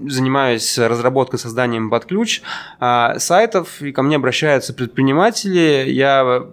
занимаюсь 0.00 0.78
разработкой, 0.78 1.38
созданием 1.38 1.90
под 1.90 2.04
ключ 2.04 2.42
а, 2.80 3.18
сайтов, 3.18 3.80
и 3.80 3.92
ко 3.92 4.02
мне 4.02 4.16
обращаются 4.16 4.74
предприниматели. 4.74 5.84
Я 5.88 6.46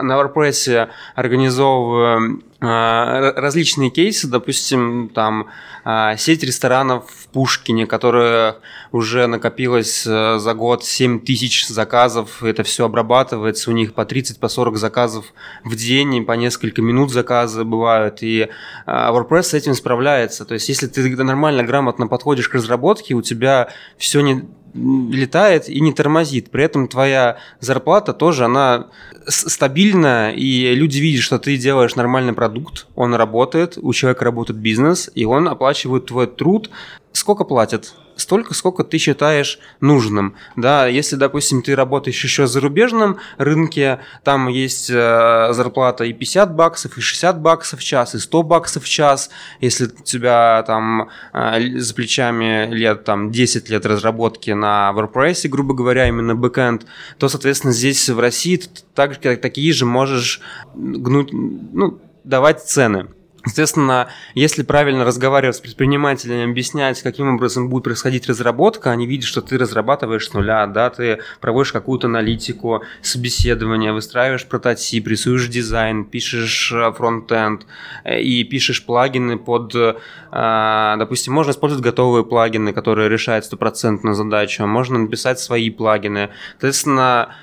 на 0.00 0.12
WordPress 0.20 0.88
организовываю 1.14 2.42
различные 2.60 3.90
кейсы, 3.90 4.26
допустим, 4.26 5.10
там 5.14 5.48
а, 5.84 6.16
сеть 6.16 6.42
ресторанов 6.42 7.08
в 7.08 7.28
Пушкине, 7.28 7.86
которая 7.86 8.56
уже 8.90 9.28
накопилась 9.28 10.04
э, 10.06 10.38
за 10.38 10.54
год 10.54 10.84
7 10.84 11.20
тысяч 11.20 11.68
заказов, 11.68 12.42
это 12.42 12.64
все 12.64 12.86
обрабатывается, 12.86 13.70
у 13.70 13.74
них 13.74 13.94
по 13.94 14.04
30, 14.04 14.40
по 14.40 14.48
40 14.48 14.76
заказов 14.76 15.26
в 15.64 15.76
день, 15.76 16.16
и 16.16 16.20
по 16.20 16.32
несколько 16.32 16.82
минут 16.82 17.12
заказы 17.12 17.64
бывают, 17.64 18.22
и 18.22 18.48
а, 18.86 19.12
WordPress 19.12 19.42
с 19.42 19.54
этим 19.54 19.74
справляется. 19.74 20.44
То 20.44 20.54
есть, 20.54 20.68
если 20.68 20.88
ты 20.88 21.08
нормально, 21.22 21.62
грамотно 21.62 22.08
подходишь 22.08 22.48
к 22.48 22.54
разработке, 22.54 23.14
у 23.14 23.22
тебя 23.22 23.68
все 23.98 24.20
не 24.20 24.48
летает 24.74 25.68
и 25.68 25.80
не 25.80 25.92
тормозит. 25.92 26.50
При 26.50 26.64
этом 26.64 26.88
твоя 26.88 27.38
зарплата 27.60 28.12
тоже, 28.12 28.44
она 28.44 28.88
стабильна, 29.26 30.32
и 30.32 30.74
люди 30.74 30.98
видят, 30.98 31.22
что 31.22 31.38
ты 31.38 31.56
делаешь 31.56 31.96
нормальный 31.96 32.32
продукт, 32.32 32.86
он 32.94 33.14
работает, 33.14 33.78
у 33.80 33.92
человека 33.92 34.24
работает 34.24 34.58
бизнес, 34.60 35.10
и 35.14 35.24
он 35.24 35.48
оплачивает 35.48 36.06
твой 36.06 36.26
труд. 36.26 36.70
Сколько 37.12 37.44
платят? 37.44 37.94
Столько, 38.18 38.52
сколько 38.54 38.84
ты 38.84 38.98
считаешь 38.98 39.58
нужным. 39.80 40.34
Да, 40.56 40.86
если, 40.86 41.16
допустим, 41.16 41.62
ты 41.62 41.74
работаешь 41.74 42.22
еще 42.22 42.44
в 42.44 42.48
зарубежном 42.48 43.18
рынке, 43.38 44.00
там 44.24 44.48
есть 44.48 44.90
э, 44.90 45.48
зарплата 45.52 46.04
и 46.04 46.12
50 46.12 46.54
баксов, 46.54 46.98
и 46.98 47.00
60 47.00 47.40
баксов 47.40 47.80
в 47.80 47.84
час, 47.84 48.14
и 48.14 48.18
100 48.18 48.42
баксов 48.42 48.84
в 48.84 48.88
час. 48.88 49.30
Если 49.60 49.86
у 49.86 50.02
тебя 50.02 50.62
там 50.66 51.08
э, 51.32 51.78
за 51.78 51.94
плечами 51.94 52.68
лет 52.72 53.04
там 53.04 53.30
10 53.30 53.70
лет 53.70 53.86
разработки 53.86 54.50
на 54.50 54.92
WordPress, 54.94 55.48
грубо 55.48 55.74
говоря, 55.74 56.08
именно 56.08 56.34
бэкэнд, 56.34 56.86
то, 57.18 57.28
соответственно, 57.28 57.72
здесь 57.72 58.08
в 58.08 58.18
России 58.18 58.56
ты 58.56 58.68
так, 58.94 59.18
такие 59.18 59.72
же 59.72 59.86
можешь 59.86 60.40
гнуть, 60.74 61.30
ну, 61.32 62.00
давать 62.24 62.64
цены. 62.64 63.06
Соответственно, 63.48 64.08
если 64.34 64.62
правильно 64.62 65.04
разговаривать 65.04 65.56
с 65.56 65.60
предпринимателями, 65.60 66.50
объяснять, 66.50 67.02
каким 67.02 67.34
образом 67.34 67.68
будет 67.68 67.84
происходить 67.84 68.28
разработка, 68.28 68.90
они 68.90 69.06
видят, 69.06 69.26
что 69.26 69.40
ты 69.40 69.56
разрабатываешь 69.56 70.28
с 70.28 70.34
нуля, 70.34 70.66
да, 70.66 70.90
ты 70.90 71.20
проводишь 71.40 71.72
какую-то 71.72 72.06
аналитику, 72.06 72.82
собеседование, 73.02 73.92
выстраиваешь 73.92 74.46
прототип, 74.46 75.08
рисуешь 75.08 75.48
дизайн, 75.48 76.04
пишешь 76.04 76.72
э, 76.72 76.92
фронтенд 76.92 77.66
э, 78.04 78.20
и 78.20 78.44
пишешь 78.44 78.84
плагины 78.84 79.38
под, 79.38 79.74
э, 79.74 79.94
допустим, 80.30 81.32
можно 81.32 81.52
использовать 81.52 81.84
готовые 81.84 82.24
плагины, 82.24 82.72
которые 82.72 83.08
решают 83.08 83.44
стопроцентную 83.46 84.14
задачу, 84.14 84.66
можно 84.66 84.98
написать 84.98 85.40
свои 85.40 85.70
плагины. 85.70 86.30
Соответственно, 86.52 87.34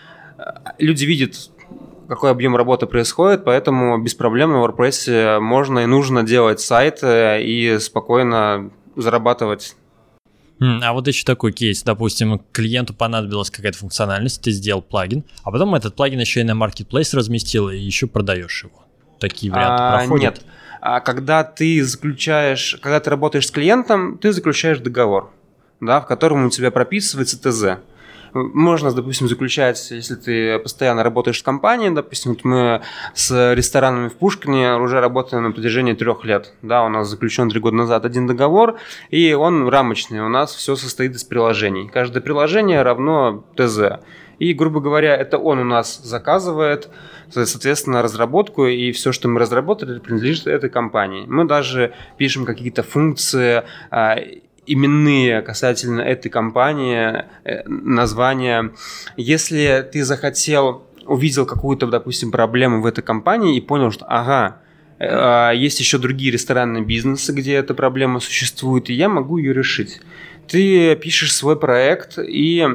люди 0.77 1.05
видят 1.05 1.49
какой 2.07 2.31
объем 2.31 2.55
работы 2.55 2.85
происходит, 2.85 3.43
поэтому 3.43 3.97
без 4.01 4.13
проблем 4.13 4.51
на 4.51 4.63
WordPress 4.63 5.39
можно 5.39 5.79
и 5.79 5.85
нужно 5.85 6.23
делать 6.23 6.59
сайты 6.59 7.41
и 7.43 7.77
спокойно 7.79 8.71
зарабатывать 8.95 9.75
а 10.59 10.93
вот 10.93 11.07
еще 11.07 11.25
такой 11.25 11.51
кейс, 11.51 11.83
допустим, 11.83 12.41
клиенту 12.51 12.93
понадобилась 12.93 13.49
какая-то 13.49 13.77
функциональность, 13.77 14.41
ты 14.41 14.51
сделал 14.51 14.81
плагин, 14.81 15.25
а 15.43 15.51
потом 15.51 15.75
этот 15.75 15.95
плагин 15.95 16.19
еще 16.19 16.41
и 16.41 16.43
на 16.43 16.51
Marketplace 16.51 17.15
разместил, 17.15 17.69
и 17.69 17.77
еще 17.77 18.07
продаешь 18.07 18.63
его. 18.63 18.83
Такие 19.19 19.51
варианты 19.51 19.83
а, 19.83 19.97
проходят? 19.97 20.35
Нет. 20.35 20.45
А 20.81 20.99
когда 21.01 21.43
ты 21.43 21.83
заключаешь, 21.83 22.77
когда 22.81 22.99
ты 22.99 23.09
работаешь 23.09 23.47
с 23.47 23.51
клиентом, 23.51 24.17
ты 24.17 24.31
заключаешь 24.31 24.79
договор, 24.79 25.31
да, 25.81 25.99
в 25.99 26.07
котором 26.07 26.45
у 26.45 26.49
тебя 26.49 26.71
прописывается 26.71 27.37
ТЗ 27.37 27.79
можно, 28.35 28.91
допустим, 28.91 29.27
заключать, 29.27 29.91
если 29.91 30.15
ты 30.15 30.59
постоянно 30.59 31.03
работаешь 31.03 31.39
с 31.39 31.43
компанией, 31.43 31.89
допустим, 31.91 32.33
вот 32.33 32.43
мы 32.43 32.81
с 33.13 33.53
ресторанами 33.53 34.09
в 34.09 34.15
Пушкине 34.15 34.75
уже 34.75 34.99
работаем 34.99 35.43
на 35.43 35.51
протяжении 35.51 35.93
трех 35.93 36.25
лет. 36.25 36.53
Да, 36.61 36.83
у 36.83 36.89
нас 36.89 37.07
заключен 37.07 37.49
три 37.49 37.61
года 37.61 37.77
назад 37.77 38.05
один 38.05 38.27
договор, 38.27 38.77
и 39.09 39.33
он 39.33 39.69
рамочный. 39.69 40.19
У 40.19 40.29
нас 40.29 40.53
все 40.53 40.75
состоит 40.75 41.15
из 41.15 41.23
приложений. 41.23 41.89
Каждое 41.93 42.21
приложение 42.21 42.81
равно 42.81 43.45
ТЗ. 43.55 44.01
И, 44.37 44.53
грубо 44.53 44.81
говоря, 44.81 45.15
это 45.15 45.37
он 45.37 45.59
у 45.59 45.63
нас 45.63 46.01
заказывает, 46.03 46.89
соответственно, 47.29 48.01
разработку, 48.01 48.65
и 48.65 48.91
все, 48.91 49.11
что 49.11 49.29
мы 49.29 49.39
разработали, 49.39 49.99
принадлежит 49.99 50.47
этой 50.47 50.69
компании. 50.69 51.25
Мы 51.25 51.45
даже 51.45 51.93
пишем 52.17 52.45
какие-то 52.45 52.83
функции, 52.83 53.63
а, 53.91 54.17
именные 54.65 55.41
касательно 55.41 56.01
этой 56.01 56.29
компании, 56.29 57.23
э, 57.43 57.63
названия. 57.67 58.71
Если 59.17 59.87
ты 59.91 60.03
захотел, 60.03 60.87
увидел 61.05 61.45
какую-то, 61.45 61.87
допустим, 61.87 62.31
проблему 62.31 62.81
в 62.81 62.85
этой 62.85 63.01
компании 63.03 63.57
и 63.57 63.61
понял, 63.61 63.91
что 63.91 64.05
ага, 64.07 64.57
э, 64.99 65.05
а, 65.07 65.51
есть 65.51 65.79
еще 65.79 65.97
другие 65.97 66.31
ресторанные 66.31 66.83
бизнесы, 66.83 67.33
где 67.33 67.55
эта 67.55 67.73
проблема 67.73 68.19
существует, 68.19 68.89
и 68.89 68.93
я 68.93 69.09
могу 69.09 69.37
ее 69.37 69.53
решить. 69.53 70.01
Ты 70.47 70.95
пишешь 70.95 71.33
свой 71.33 71.57
проект 71.57 72.17
и 72.19 72.67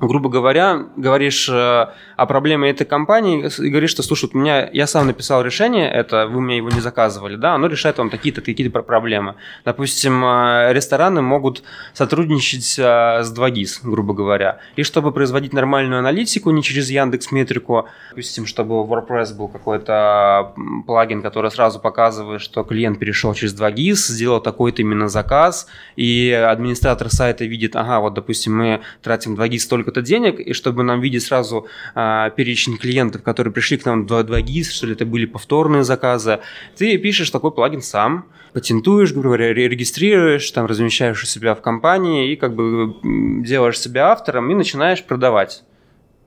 грубо 0.00 0.28
говоря, 0.28 0.86
говоришь 0.96 1.48
э, 1.48 1.86
о 2.16 2.26
проблеме 2.26 2.70
этой 2.70 2.84
компании 2.86 3.50
и 3.58 3.68
говоришь, 3.68 3.90
что, 3.90 4.02
слушай, 4.02 4.30
у 4.32 4.38
меня, 4.38 4.68
я 4.72 4.86
сам 4.86 5.06
написал 5.06 5.42
решение, 5.42 5.90
это 5.90 6.26
вы 6.26 6.40
мне 6.40 6.58
его 6.58 6.70
не 6.70 6.80
заказывали, 6.80 7.36
да, 7.36 7.54
оно 7.54 7.66
решает 7.66 7.98
вам 7.98 8.10
такие-то, 8.10 8.40
такие-то 8.40 8.82
проблемы. 8.82 9.34
Допустим, 9.64 10.24
э, 10.24 10.72
рестораны 10.72 11.22
могут 11.22 11.62
сотрудничать 11.92 12.78
э, 12.78 13.22
с 13.22 13.38
2GIS, 13.38 13.80
грубо 13.82 14.14
говоря, 14.14 14.58
и 14.76 14.82
чтобы 14.82 15.12
производить 15.12 15.52
нормальную 15.52 15.98
аналитику 15.98 16.50
не 16.50 16.62
через 16.62 16.90
Яндекс 16.90 17.32
Метрику, 17.32 17.86
допустим, 18.10 18.46
чтобы 18.46 18.74
WordPress 18.84 19.34
был 19.36 19.48
какой-то 19.48 20.54
плагин, 20.86 21.22
который 21.22 21.50
сразу 21.50 21.80
показывает, 21.80 22.40
что 22.40 22.62
клиент 22.64 22.98
перешел 22.98 23.34
через 23.34 23.58
2GIS, 23.60 23.94
сделал 23.94 24.40
такой-то 24.40 24.82
именно 24.82 25.08
заказ, 25.08 25.66
и 25.96 26.30
администратор 26.30 27.10
сайта 27.10 27.44
видит, 27.44 27.76
ага, 27.76 28.00
вот, 28.00 28.14
допустим, 28.14 28.56
мы 28.56 28.80
тратим 29.02 29.34
2GIS 29.34 29.58
столько-то 29.60 30.02
денег, 30.02 30.40
и 30.40 30.52
чтобы 30.52 30.82
нам 30.82 31.00
видеть 31.00 31.24
сразу 31.24 31.66
а, 32.06 32.30
перечень 32.30 32.76
клиентов, 32.76 33.22
которые 33.22 33.52
пришли 33.52 33.78
к 33.78 33.86
нам 33.86 34.06
2, 34.06 34.24
2 34.24 34.40
GIS, 34.40 34.64
что 34.64 34.86
ли 34.86 34.92
это 34.92 35.06
были 35.06 35.24
повторные 35.24 35.84
заказы, 35.84 36.40
ты 36.76 36.98
пишешь 36.98 37.30
такой 37.30 37.50
плагин 37.50 37.80
сам, 37.80 38.26
патентуешь, 38.52 39.12
грубо 39.12 39.28
говоря, 39.28 39.54
регистрируешь, 39.54 40.50
там 40.50 40.66
размещаешь 40.66 41.22
у 41.22 41.26
себя 41.26 41.54
в 41.54 41.62
компании 41.62 42.30
и 42.30 42.36
как 42.36 42.54
бы 42.54 42.94
делаешь 43.42 43.78
себя 43.78 44.12
автором 44.12 44.50
и 44.50 44.54
начинаешь 44.54 45.02
продавать. 45.02 45.64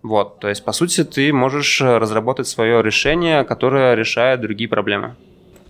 Вот, 0.01 0.39
то 0.39 0.49
есть, 0.49 0.65
по 0.65 0.71
сути, 0.71 1.03
ты 1.03 1.31
можешь 1.31 1.81
разработать 1.81 2.47
свое 2.47 2.81
решение, 2.81 3.43
которое 3.43 3.93
решает 3.93 4.41
другие 4.41 4.69
проблемы. 4.69 5.15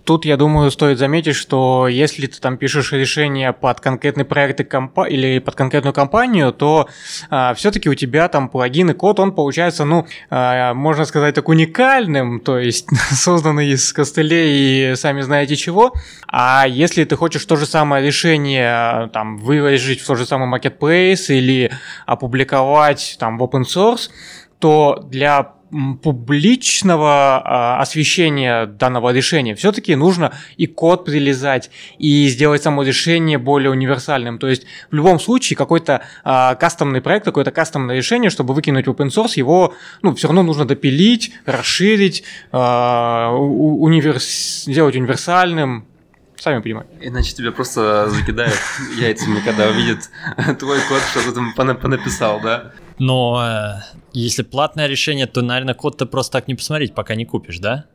Тут, 0.07 0.23
я 0.23 0.37
думаю, 0.37 0.71
стоит 0.71 0.99
заметить, 0.99 1.35
что 1.35 1.89
если 1.89 2.27
ты 2.27 2.39
там 2.39 2.55
пишешь 2.55 2.93
решение 2.93 3.51
под 3.51 3.81
конкретный 3.81 4.23
проект 4.23 4.61
компа- 4.61 5.05
или 5.05 5.39
под 5.39 5.55
конкретную 5.55 5.93
компанию, 5.93 6.53
то 6.53 6.87
а, 7.29 7.53
все-таки 7.55 7.89
у 7.89 7.93
тебя 7.93 8.29
там 8.29 8.47
плагин 8.47 8.91
и 8.91 8.93
код, 8.93 9.19
он 9.19 9.33
получается, 9.33 9.83
ну, 9.83 10.07
а, 10.29 10.73
можно 10.73 11.03
сказать, 11.03 11.35
так 11.35 11.49
уникальным, 11.49 12.39
то 12.39 12.57
есть 12.57 12.87
созданный 13.11 13.67
из 13.67 13.91
костылей 13.91 14.93
и 14.93 14.95
сами 14.95 15.19
знаете 15.19 15.57
чего. 15.57 15.93
А 16.25 16.65
если 16.65 17.03
ты 17.03 17.17
хочешь 17.17 17.43
то 17.43 17.57
же 17.57 17.65
самое 17.65 18.01
решение 18.01 19.09
там 19.11 19.37
выложить 19.37 19.99
в 19.99 20.07
тот 20.07 20.19
же 20.19 20.25
самый 20.25 20.47
marketplace 20.47 21.35
или 21.35 21.69
опубликовать 22.05 23.17
там 23.19 23.37
в 23.37 23.43
open 23.43 23.63
source, 23.63 24.09
то 24.59 25.03
для 25.03 25.56
публичного 26.01 27.41
а, 27.43 27.82
освещения 27.82 28.65
данного 28.65 29.12
решения. 29.12 29.56
Все-таки 29.56 29.95
нужно 29.95 30.34
и 30.56 30.65
код 30.65 31.06
прилезать, 31.06 31.69
и 31.97 32.27
сделать 32.27 32.63
само 32.63 32.84
решение 32.84 33.38
более 33.38 33.71
универсальным. 33.71 34.39
То 34.39 34.47
есть 34.47 34.65
в 34.89 34.95
любом 34.95 35.19
случае 35.19 35.58
какой-то 35.58 36.03
а, 36.23 36.56
кастомный 36.56 37.01
проект, 37.01 37.25
какое-то 37.25 37.51
кастомное 37.51 37.97
решение, 37.97 38.30
чтобы 38.30 38.53
выкинуть 38.53 38.88
в 38.88 38.91
open 38.91 39.10
source, 39.10 39.34
его 39.36 39.73
ну, 40.01 40.15
все 40.15 40.27
равно 40.27 40.43
нужно 40.43 40.65
допилить, 40.65 41.32
расширить, 41.45 42.23
а, 42.51 43.32
универс... 43.32 44.63
сделать 44.65 44.95
универсальным. 44.95 45.86
Сами 46.39 46.62
понимаете. 46.62 46.91
Иначе 47.01 47.34
тебя 47.34 47.51
просто 47.51 48.10
закидают 48.10 48.60
яйцами, 48.97 49.39
когда 49.43 49.69
увидят 49.69 50.10
твой 50.60 50.80
код, 50.88 51.01
что 51.12 51.23
ты 51.23 51.32
там 51.34 51.53
понаписал, 51.53 52.39
да? 52.41 52.73
Но 52.99 53.43
э, 53.43 53.97
если 54.13 54.43
платное 54.43 54.88
решение, 54.88 55.27
то, 55.27 55.41
наверное, 55.41 55.75
код 55.75 55.97
ты 55.97 56.05
просто 56.05 56.33
так 56.33 56.47
не 56.47 56.55
посмотреть, 56.55 56.95
пока 56.95 57.15
не 57.15 57.25
купишь, 57.25 57.60
да? 57.60 57.86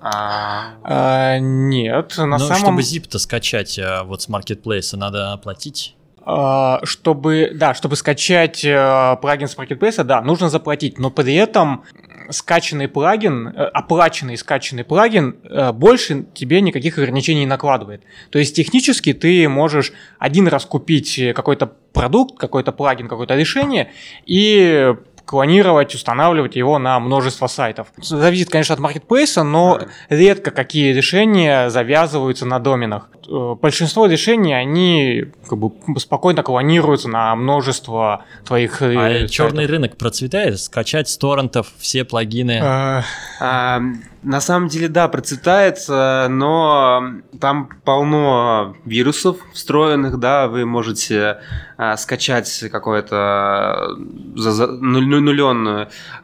А... 0.00 0.74
А, 0.82 1.38
нет, 1.38 2.14
на 2.18 2.26
ну, 2.26 2.38
самом... 2.38 2.56
чтобы 2.56 2.80
zip-то 2.82 3.18
скачать 3.18 3.78
э, 3.78 4.02
вот 4.02 4.22
с 4.22 4.28
маркетплейса, 4.28 4.96
надо 4.96 5.32
оплатить. 5.32 5.94
А, 6.24 6.80
чтобы, 6.84 7.50
да, 7.54 7.74
чтобы 7.74 7.96
скачать 7.96 8.64
э, 8.64 9.16
плагин 9.20 9.48
с 9.48 9.56
маркетплейса, 9.56 10.04
да, 10.04 10.20
нужно 10.22 10.48
заплатить, 10.48 10.98
но 10.98 11.10
при 11.10 11.34
этом 11.34 11.82
скачанный 12.30 12.86
плагин, 12.86 13.48
э, 13.48 13.50
оплаченный 13.50 14.36
скачанный 14.36 14.84
плагин 14.84 15.36
э, 15.42 15.72
больше 15.72 16.24
тебе 16.32 16.60
никаких 16.60 16.98
ограничений 16.98 17.44
накладывает. 17.44 18.02
То 18.30 18.38
есть 18.38 18.54
технически 18.54 19.12
ты 19.14 19.48
можешь 19.48 19.92
один 20.20 20.46
раз 20.46 20.64
купить 20.64 21.20
какой-то 21.34 21.72
продукт, 21.92 22.38
какой-то 22.38 22.70
плагин, 22.70 23.08
какое-то 23.08 23.34
решение 23.34 23.90
и 24.24 24.94
клонировать, 25.24 25.94
устанавливать 25.94 26.56
его 26.56 26.78
на 26.78 26.98
множество 27.00 27.46
сайтов. 27.46 27.88
Зависит, 27.98 28.50
конечно, 28.50 28.74
от 28.74 28.80
маркетплейса, 28.80 29.42
но 29.42 29.80
редко 30.08 30.50
какие 30.50 30.92
решения 30.92 31.70
завязываются 31.70 32.46
на 32.46 32.58
доменах. 32.58 33.08
Э, 33.28 33.54
большинство 33.60 34.06
решений, 34.06 34.52
они 34.52 35.24
как 35.48 35.58
бы 35.58 35.72
спокойно 35.98 36.42
клонируются 36.42 37.08
на 37.08 37.34
множество 37.36 38.24
твоих 38.44 38.82
э, 38.82 38.94
А 38.96 39.10
сайтов. 39.10 39.30
черный 39.30 39.66
рынок 39.66 39.96
процветает? 39.96 40.60
Скачать 40.60 41.08
с 41.08 41.16
торрентов 41.16 41.68
все 41.78 42.04
плагины? 42.04 42.60
А... 42.62 43.02
А, 43.40 43.80
на 44.22 44.40
самом 44.40 44.68
деле, 44.68 44.88
да, 44.88 45.08
процветает, 45.08 45.78
но 45.88 47.02
там 47.40 47.70
полно 47.84 48.76
вирусов 48.84 49.38
встроенных, 49.52 50.18
да, 50.20 50.46
вы 50.46 50.64
можете 50.64 51.38
а, 51.76 51.96
скачать 51.96 52.64
какой-то 52.70 53.96
нуленный 53.96 55.11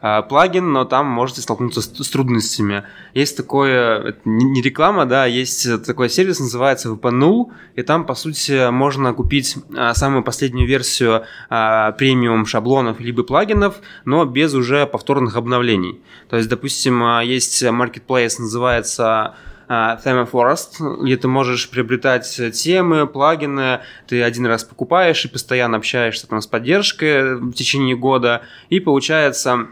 а, 0.01 0.21
плагин, 0.23 0.71
но 0.71 0.85
там 0.85 1.07
можете 1.07 1.41
столкнуться 1.41 1.81
с, 1.81 2.09
трудностями. 2.09 2.83
Есть 3.13 3.37
такое, 3.37 4.15
не 4.25 4.61
реклама, 4.61 5.05
да, 5.05 5.25
есть 5.25 5.85
такой 5.85 6.09
сервис, 6.09 6.39
называется 6.39 6.89
VP0, 6.89 7.51
и 7.75 7.83
там, 7.83 8.05
по 8.05 8.15
сути, 8.15 8.69
можно 8.71 9.13
купить 9.13 9.57
самую 9.93 10.23
последнюю 10.23 10.67
версию 10.67 11.23
премиум 11.49 12.45
шаблонов 12.45 12.99
либо 12.99 13.23
плагинов, 13.23 13.75
но 14.05 14.25
без 14.25 14.53
уже 14.53 14.85
повторных 14.85 15.35
обновлений. 15.35 16.01
То 16.29 16.37
есть, 16.37 16.49
допустим, 16.49 17.19
есть 17.21 17.63
marketplace, 17.63 18.35
называется 18.39 19.35
Theme 19.69 20.29
Forest, 20.29 21.03
где 21.03 21.15
ты 21.15 21.27
можешь 21.27 21.69
приобретать 21.69 22.41
темы, 22.53 23.05
плагины, 23.05 23.81
ты 24.07 24.23
один 24.23 24.47
раз 24.47 24.63
покупаешь 24.63 25.23
и 25.25 25.27
постоянно 25.27 25.77
общаешься 25.77 26.27
там 26.27 26.41
с 26.41 26.47
поддержкой 26.47 27.35
в 27.35 27.53
течение 27.53 27.95
года, 27.95 28.41
и 28.69 28.79
получается 28.79 29.67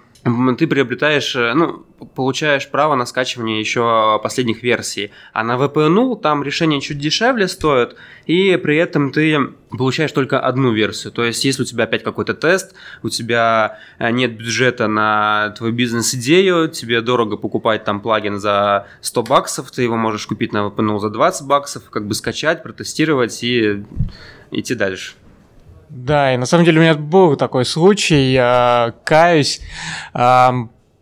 ты 0.57 0.67
приобретаешь, 0.67 1.35
э, 1.35 1.53
ну, 1.53 1.85
получаешь 2.15 2.69
право 2.69 2.95
на 2.95 3.05
скачивание 3.05 3.59
еще 3.59 4.19
последних 4.21 4.63
версий. 4.63 5.11
А 5.33 5.43
на 5.43 5.55
VPN 5.55 6.19
там 6.21 6.43
решение 6.43 6.81
чуть 6.81 6.99
дешевле 6.99 7.47
стоит, 7.47 7.95
и 8.25 8.57
при 8.57 8.77
этом 8.77 9.11
ты 9.11 9.53
получаешь 9.69 10.11
только 10.11 10.39
одну 10.39 10.71
версию. 10.73 11.13
То 11.13 11.23
есть, 11.23 11.43
если 11.45 11.63
у 11.63 11.65
тебя 11.65 11.85
опять 11.85 12.03
какой-то 12.03 12.33
тест, 12.33 12.75
у 13.03 13.09
тебя 13.09 13.79
э, 13.99 14.11
нет 14.11 14.37
бюджета 14.37 14.87
на 14.87 15.53
твою 15.57 15.73
бизнес-идею, 15.73 16.67
тебе 16.69 17.01
дорого 17.01 17.37
покупать 17.37 17.83
там 17.83 18.01
плагин 18.01 18.39
за 18.39 18.87
100 19.01 19.23
баксов, 19.23 19.71
ты 19.71 19.83
его 19.83 19.97
можешь 19.97 20.27
купить 20.27 20.53
на 20.53 20.67
VPN 20.67 20.99
за 20.99 21.09
20 21.09 21.47
баксов, 21.47 21.89
как 21.89 22.07
бы 22.07 22.13
скачать, 22.13 22.63
протестировать 22.63 23.43
и 23.43 23.83
идти 24.51 24.75
дальше. 24.75 25.13
Да, 25.89 26.33
и 26.33 26.37
на 26.37 26.45
самом 26.45 26.65
деле 26.65 26.79
у 26.79 26.81
меня 26.81 26.95
был 26.95 27.35
такой 27.35 27.65
случай, 27.65 28.31
я 28.31 28.93
каюсь, 29.03 29.61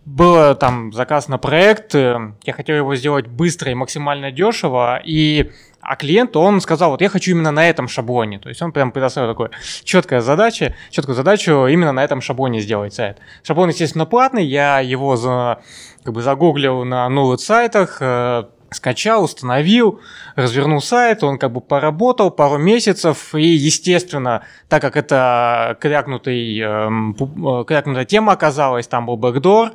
был 0.06 0.56
там 0.56 0.94
заказ 0.94 1.28
на 1.28 1.40
проект, 1.40 1.96
э, 1.96 2.34
я 2.44 2.54
хотел 2.54 2.76
его 2.76 2.96
сделать 2.96 3.26
быстро 3.26 3.72
и 3.72 3.74
максимально 3.74 4.32
дешево, 4.32 5.02
и 5.04 5.52
а 5.82 5.96
клиент, 5.98 6.36
он 6.36 6.62
сказал, 6.62 6.92
вот 6.92 7.02
я 7.02 7.10
хочу 7.10 7.32
именно 7.32 7.52
на 7.52 7.70
этом 7.70 7.88
шаблоне. 7.88 8.40
То 8.40 8.50
есть 8.50 8.60
он 8.62 8.72
прям 8.72 8.92
предоставил 8.92 9.30
такое 9.30 9.52
четкая 9.84 10.20
задача, 10.20 10.76
четкую 10.90 11.16
задачу 11.16 11.68
именно 11.68 11.92
на 11.92 12.04
этом 12.04 12.22
шаблоне 12.22 12.60
сделать 12.60 12.94
сайт. 12.96 13.20
Шаблон, 13.44 13.70
естественно, 13.70 14.08
платный, 14.08 14.46
я 14.46 14.80
его 14.80 15.16
за, 15.16 15.60
как 16.04 16.14
бы 16.14 16.24
загуглил 16.24 16.86
на 16.86 17.08
новых 17.08 17.40
сайтах, 17.40 17.98
э, 18.02 18.46
скачал, 18.72 19.24
установил, 19.24 20.02
развернул 20.36 20.82
сайт, 20.82 21.24
он 21.24 21.38
как 21.38 21.52
бы 21.52 21.62
поработал 21.62 22.32
пару 22.32 22.58
месяцев, 22.58 23.34
и, 23.36 23.46
естественно, 23.46 24.44
так 24.70 24.82
как 24.82 24.98
это 24.98 25.78
крякнутый, 25.80 26.60
эм, 26.60 27.16
э, 27.16 27.64
крякнутая 27.66 28.06
тема 28.06 28.34
оказалась, 28.34 28.88
там 28.88 29.06
был 29.06 29.18
бэкдор, 29.18 29.72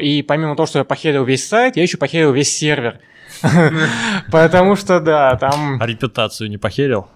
и 0.00 0.24
помимо 0.26 0.56
того, 0.56 0.66
что 0.66 0.78
я 0.78 0.84
похерил 0.84 1.24
весь 1.24 1.46
сайт, 1.46 1.76
я 1.76 1.82
еще 1.82 1.98
похерил 1.98 2.32
весь 2.32 2.56
сервер. 2.56 3.00
Потому 4.32 4.74
что, 4.74 5.00
да, 5.00 5.36
там... 5.36 5.78
А 5.80 5.86
репутацию 5.86 6.48
не 6.48 6.56
похерил? 6.56 7.08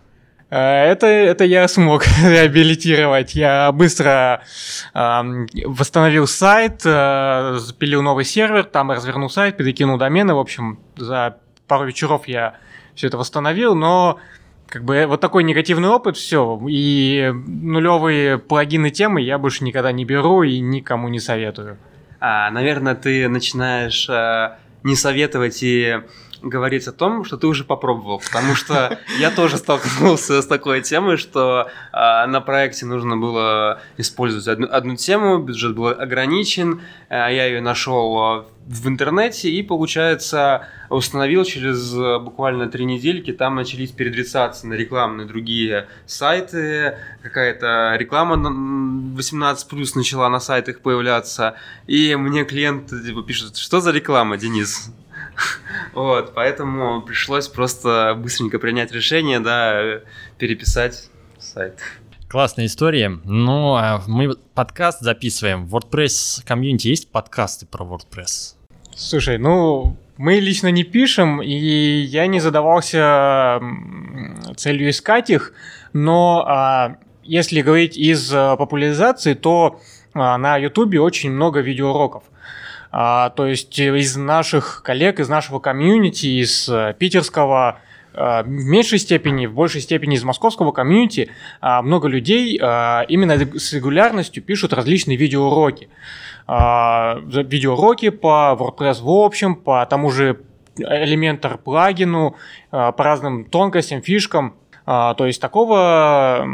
Э, 0.55 0.85
это, 0.93 1.09
это 1.09 1.45
я 1.45 1.67
смог 1.67 2.05
реабилитировать. 2.25 3.35
Я 3.35 3.73
быстро 3.73 4.43
э, 4.95 5.23
восстановил 5.65 6.29
сайт, 6.29 6.83
э, 6.85 7.57
запилил 7.59 8.03
новый 8.03 8.25
сервер, 8.25 8.63
там 8.63 8.93
развернул 8.93 9.29
сайт, 9.29 9.57
перекинул 9.57 9.99
домены. 9.99 10.35
В 10.35 10.39
общем, 10.39 10.79
за 10.97 11.39
пару 11.67 11.87
вечеров 11.87 12.29
я 12.29 12.55
все 12.95 13.09
это 13.09 13.17
восстановил, 13.17 13.75
но 13.75 14.21
как 14.69 14.85
бы 14.85 15.07
вот 15.09 15.21
такой 15.21 15.43
негативный 15.43 15.89
опыт, 15.89 16.17
все. 16.17 16.61
И 16.69 17.33
нулевые 17.33 18.39
плагины 18.39 18.91
темы 18.91 19.23
я 19.23 19.39
больше 19.39 19.65
никогда 19.65 19.91
не 19.91 20.05
беру 20.05 20.45
и 20.45 20.61
никому 20.61 21.09
не 21.09 21.19
советую. 21.19 21.79
А, 22.21 22.49
наверное, 22.53 22.95
ты 22.95 23.29
начинаешь 23.29 24.09
э, 24.09 24.57
не 24.85 24.95
советовать 24.95 25.65
и 25.65 26.03
говорить 26.43 26.87
о 26.89 26.93
том, 26.93 27.25
что 27.25 27.37
ты 27.37 27.47
уже 27.47 27.65
попробовал, 27.65 28.21
потому 28.21 28.55
что 28.55 28.99
я 29.19 29.31
тоже 29.31 29.57
столкнулся 29.57 30.43
с 30.43 30.47
такой 30.47 30.83
темой, 30.83 31.17
что 31.17 31.69
э, 31.93 32.27
на 32.27 32.41
проекте 32.41 32.87
нужно 32.87 33.17
было 33.17 33.81
использовать 33.97 34.49
одну, 34.49 34.69
одну 34.71 34.97
тему, 34.97 35.39
бюджет 35.39 35.75
был 35.75 35.89
ограничен, 35.89 36.81
э, 37.09 37.15
я 37.15 37.47
ее 37.47 37.61
нашел 37.61 38.47
в 38.67 38.89
интернете 38.89 39.51
и, 39.51 39.63
получается, 39.63 40.67
установил 40.89 41.45
через 41.45 41.93
буквально 42.23 42.69
три 42.69 42.87
недельки, 42.87 43.33
там 43.33 43.57
начались 43.57 43.91
передрицаться 43.91 44.67
на 44.67 44.75
рекламные 44.75 45.27
другие 45.27 45.89
сайты, 46.07 46.97
какая-то 47.23 47.95
реклама 47.99 48.37
18 49.15 49.69
плюс 49.69 49.95
начала 49.95 50.29
на 50.31 50.41
сайтах 50.41 50.81
появляться, 50.81 51.57
и 51.87 52.17
мне 52.17 52.45
клиент 52.45 52.89
типа, 52.89 53.23
пишет, 53.23 53.57
что 53.57 53.81
за 53.81 53.91
реклама, 53.91 54.39
Денис? 54.39 54.91
Вот, 55.95 56.35
поэтому 56.35 57.03
пришлось 57.03 57.49
просто 57.49 58.17
быстренько 58.19 58.59
принять 58.59 58.93
решение, 58.93 59.41
да, 59.41 60.01
переписать 60.39 61.09
сайт. 61.39 61.79
Классная 62.29 62.67
история. 62.67 63.21
Ну, 63.25 63.77
а 63.77 64.03
мы 64.09 64.35
подкаст 64.55 65.01
записываем. 65.01 65.67
В 65.67 65.77
WordPress 65.77 66.43
комьюнити 66.45 66.89
есть 66.89 67.13
подкасты 67.13 67.67
про 67.67 67.85
WordPress? 67.85 68.57
Слушай, 68.97 69.39
ну, 69.39 69.97
мы 70.17 70.41
лично 70.41 70.69
не 70.69 70.85
пишем, 70.85 71.43
и 71.43 71.49
я 71.49 72.27
не 72.27 72.41
задавался 72.41 73.61
целью 74.57 74.91
искать 74.91 75.31
их, 75.31 75.53
но 75.93 76.45
а, 76.47 76.97
если 77.23 77.63
говорить 77.63 77.97
из 77.97 78.33
а, 78.33 78.57
популяризации, 78.57 79.35
то 79.35 79.81
а, 80.13 80.39
на 80.39 80.57
YouTube 80.57 80.95
очень 81.01 81.31
много 81.31 81.61
видеоуроков. 81.61 82.25
А, 82.97 83.31
то 83.31 83.47
есть 83.47 83.77
из 83.77 84.15
наших 84.15 84.83
коллег, 84.85 85.19
из 85.19 85.29
нашего 85.29 85.59
комьюнити, 85.59 86.27
из 86.27 86.69
э, 86.69 86.95
питерского, 86.97 87.79
э, 88.13 88.43
в 88.45 88.49
меньшей 88.49 89.01
степени, 89.01 89.47
в 89.47 89.55
большей 89.55 89.81
степени 89.81 90.15
из 90.15 90.23
московского 90.23 90.71
комьюнити 90.71 91.29
а, 91.61 91.83
много 91.83 92.07
людей 92.07 92.57
а, 92.63 93.05
именно 93.09 93.35
с 93.35 93.73
регулярностью 93.73 94.45
пишут 94.45 94.73
различные 94.73 95.17
видеоуроки. 95.17 95.89
Видеоуроки 96.47 98.11
по 98.11 98.57
WordPress 98.57 99.03
в 99.03 99.11
общем, 99.11 99.57
по 99.57 99.85
тому 99.87 100.11
же 100.11 100.43
Elementor 100.79 101.59
плагину, 101.59 102.37
по 102.71 102.95
разным 102.99 103.47
тонкостям, 103.47 104.03
фишкам. 104.03 104.55
То 104.85 105.17
есть 105.21 105.41
такого, 105.41 106.47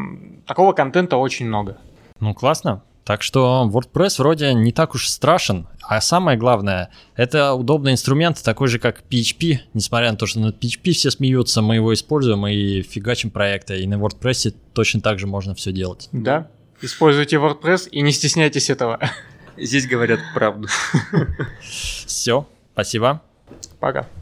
такого 0.47 0.73
контента 0.75 1.17
очень 1.17 1.47
много. 1.47 1.79
Ну, 2.21 2.35
классно. 2.35 2.83
Так 3.05 3.23
что 3.23 3.69
WordPress 3.73 4.19
вроде 4.19 4.55
не 4.55 4.73
так 4.73 4.95
уж 4.95 5.09
страшен. 5.09 5.67
А 5.83 6.01
самое 6.01 6.39
главное, 6.39 6.91
это 7.17 7.55
удобный 7.55 7.93
инструмент, 7.93 8.43
такой 8.43 8.69
же 8.69 8.79
как 8.79 9.03
PHP. 9.11 9.59
Несмотря 9.75 10.13
на 10.13 10.17
то, 10.17 10.27
что 10.27 10.41
на 10.41 10.51
PHP 10.51 10.93
все 10.93 11.11
смеются, 11.11 11.63
мы 11.63 11.77
его 11.77 11.93
используем 11.93 12.47
и 12.47 12.83
фигачим 12.83 13.31
проекты. 13.31 13.81
И 13.81 13.87
на 13.87 13.95
WordPress 13.95 14.55
точно 14.73 15.01
так 15.01 15.19
же 15.19 15.27
можно 15.27 15.55
все 15.55 15.73
делать. 15.73 16.09
Да, 16.13 16.49
используйте 16.81 17.37
WordPress 17.37 17.89
и 17.89 18.03
не 18.03 18.13
стесняйтесь 18.13 18.71
этого. 18.71 19.01
Здесь 19.57 19.87
говорят 19.87 20.21
правду. 20.35 20.69
Все, 21.61 22.47
спасибо. 22.73 23.23
Пока. 23.81 24.07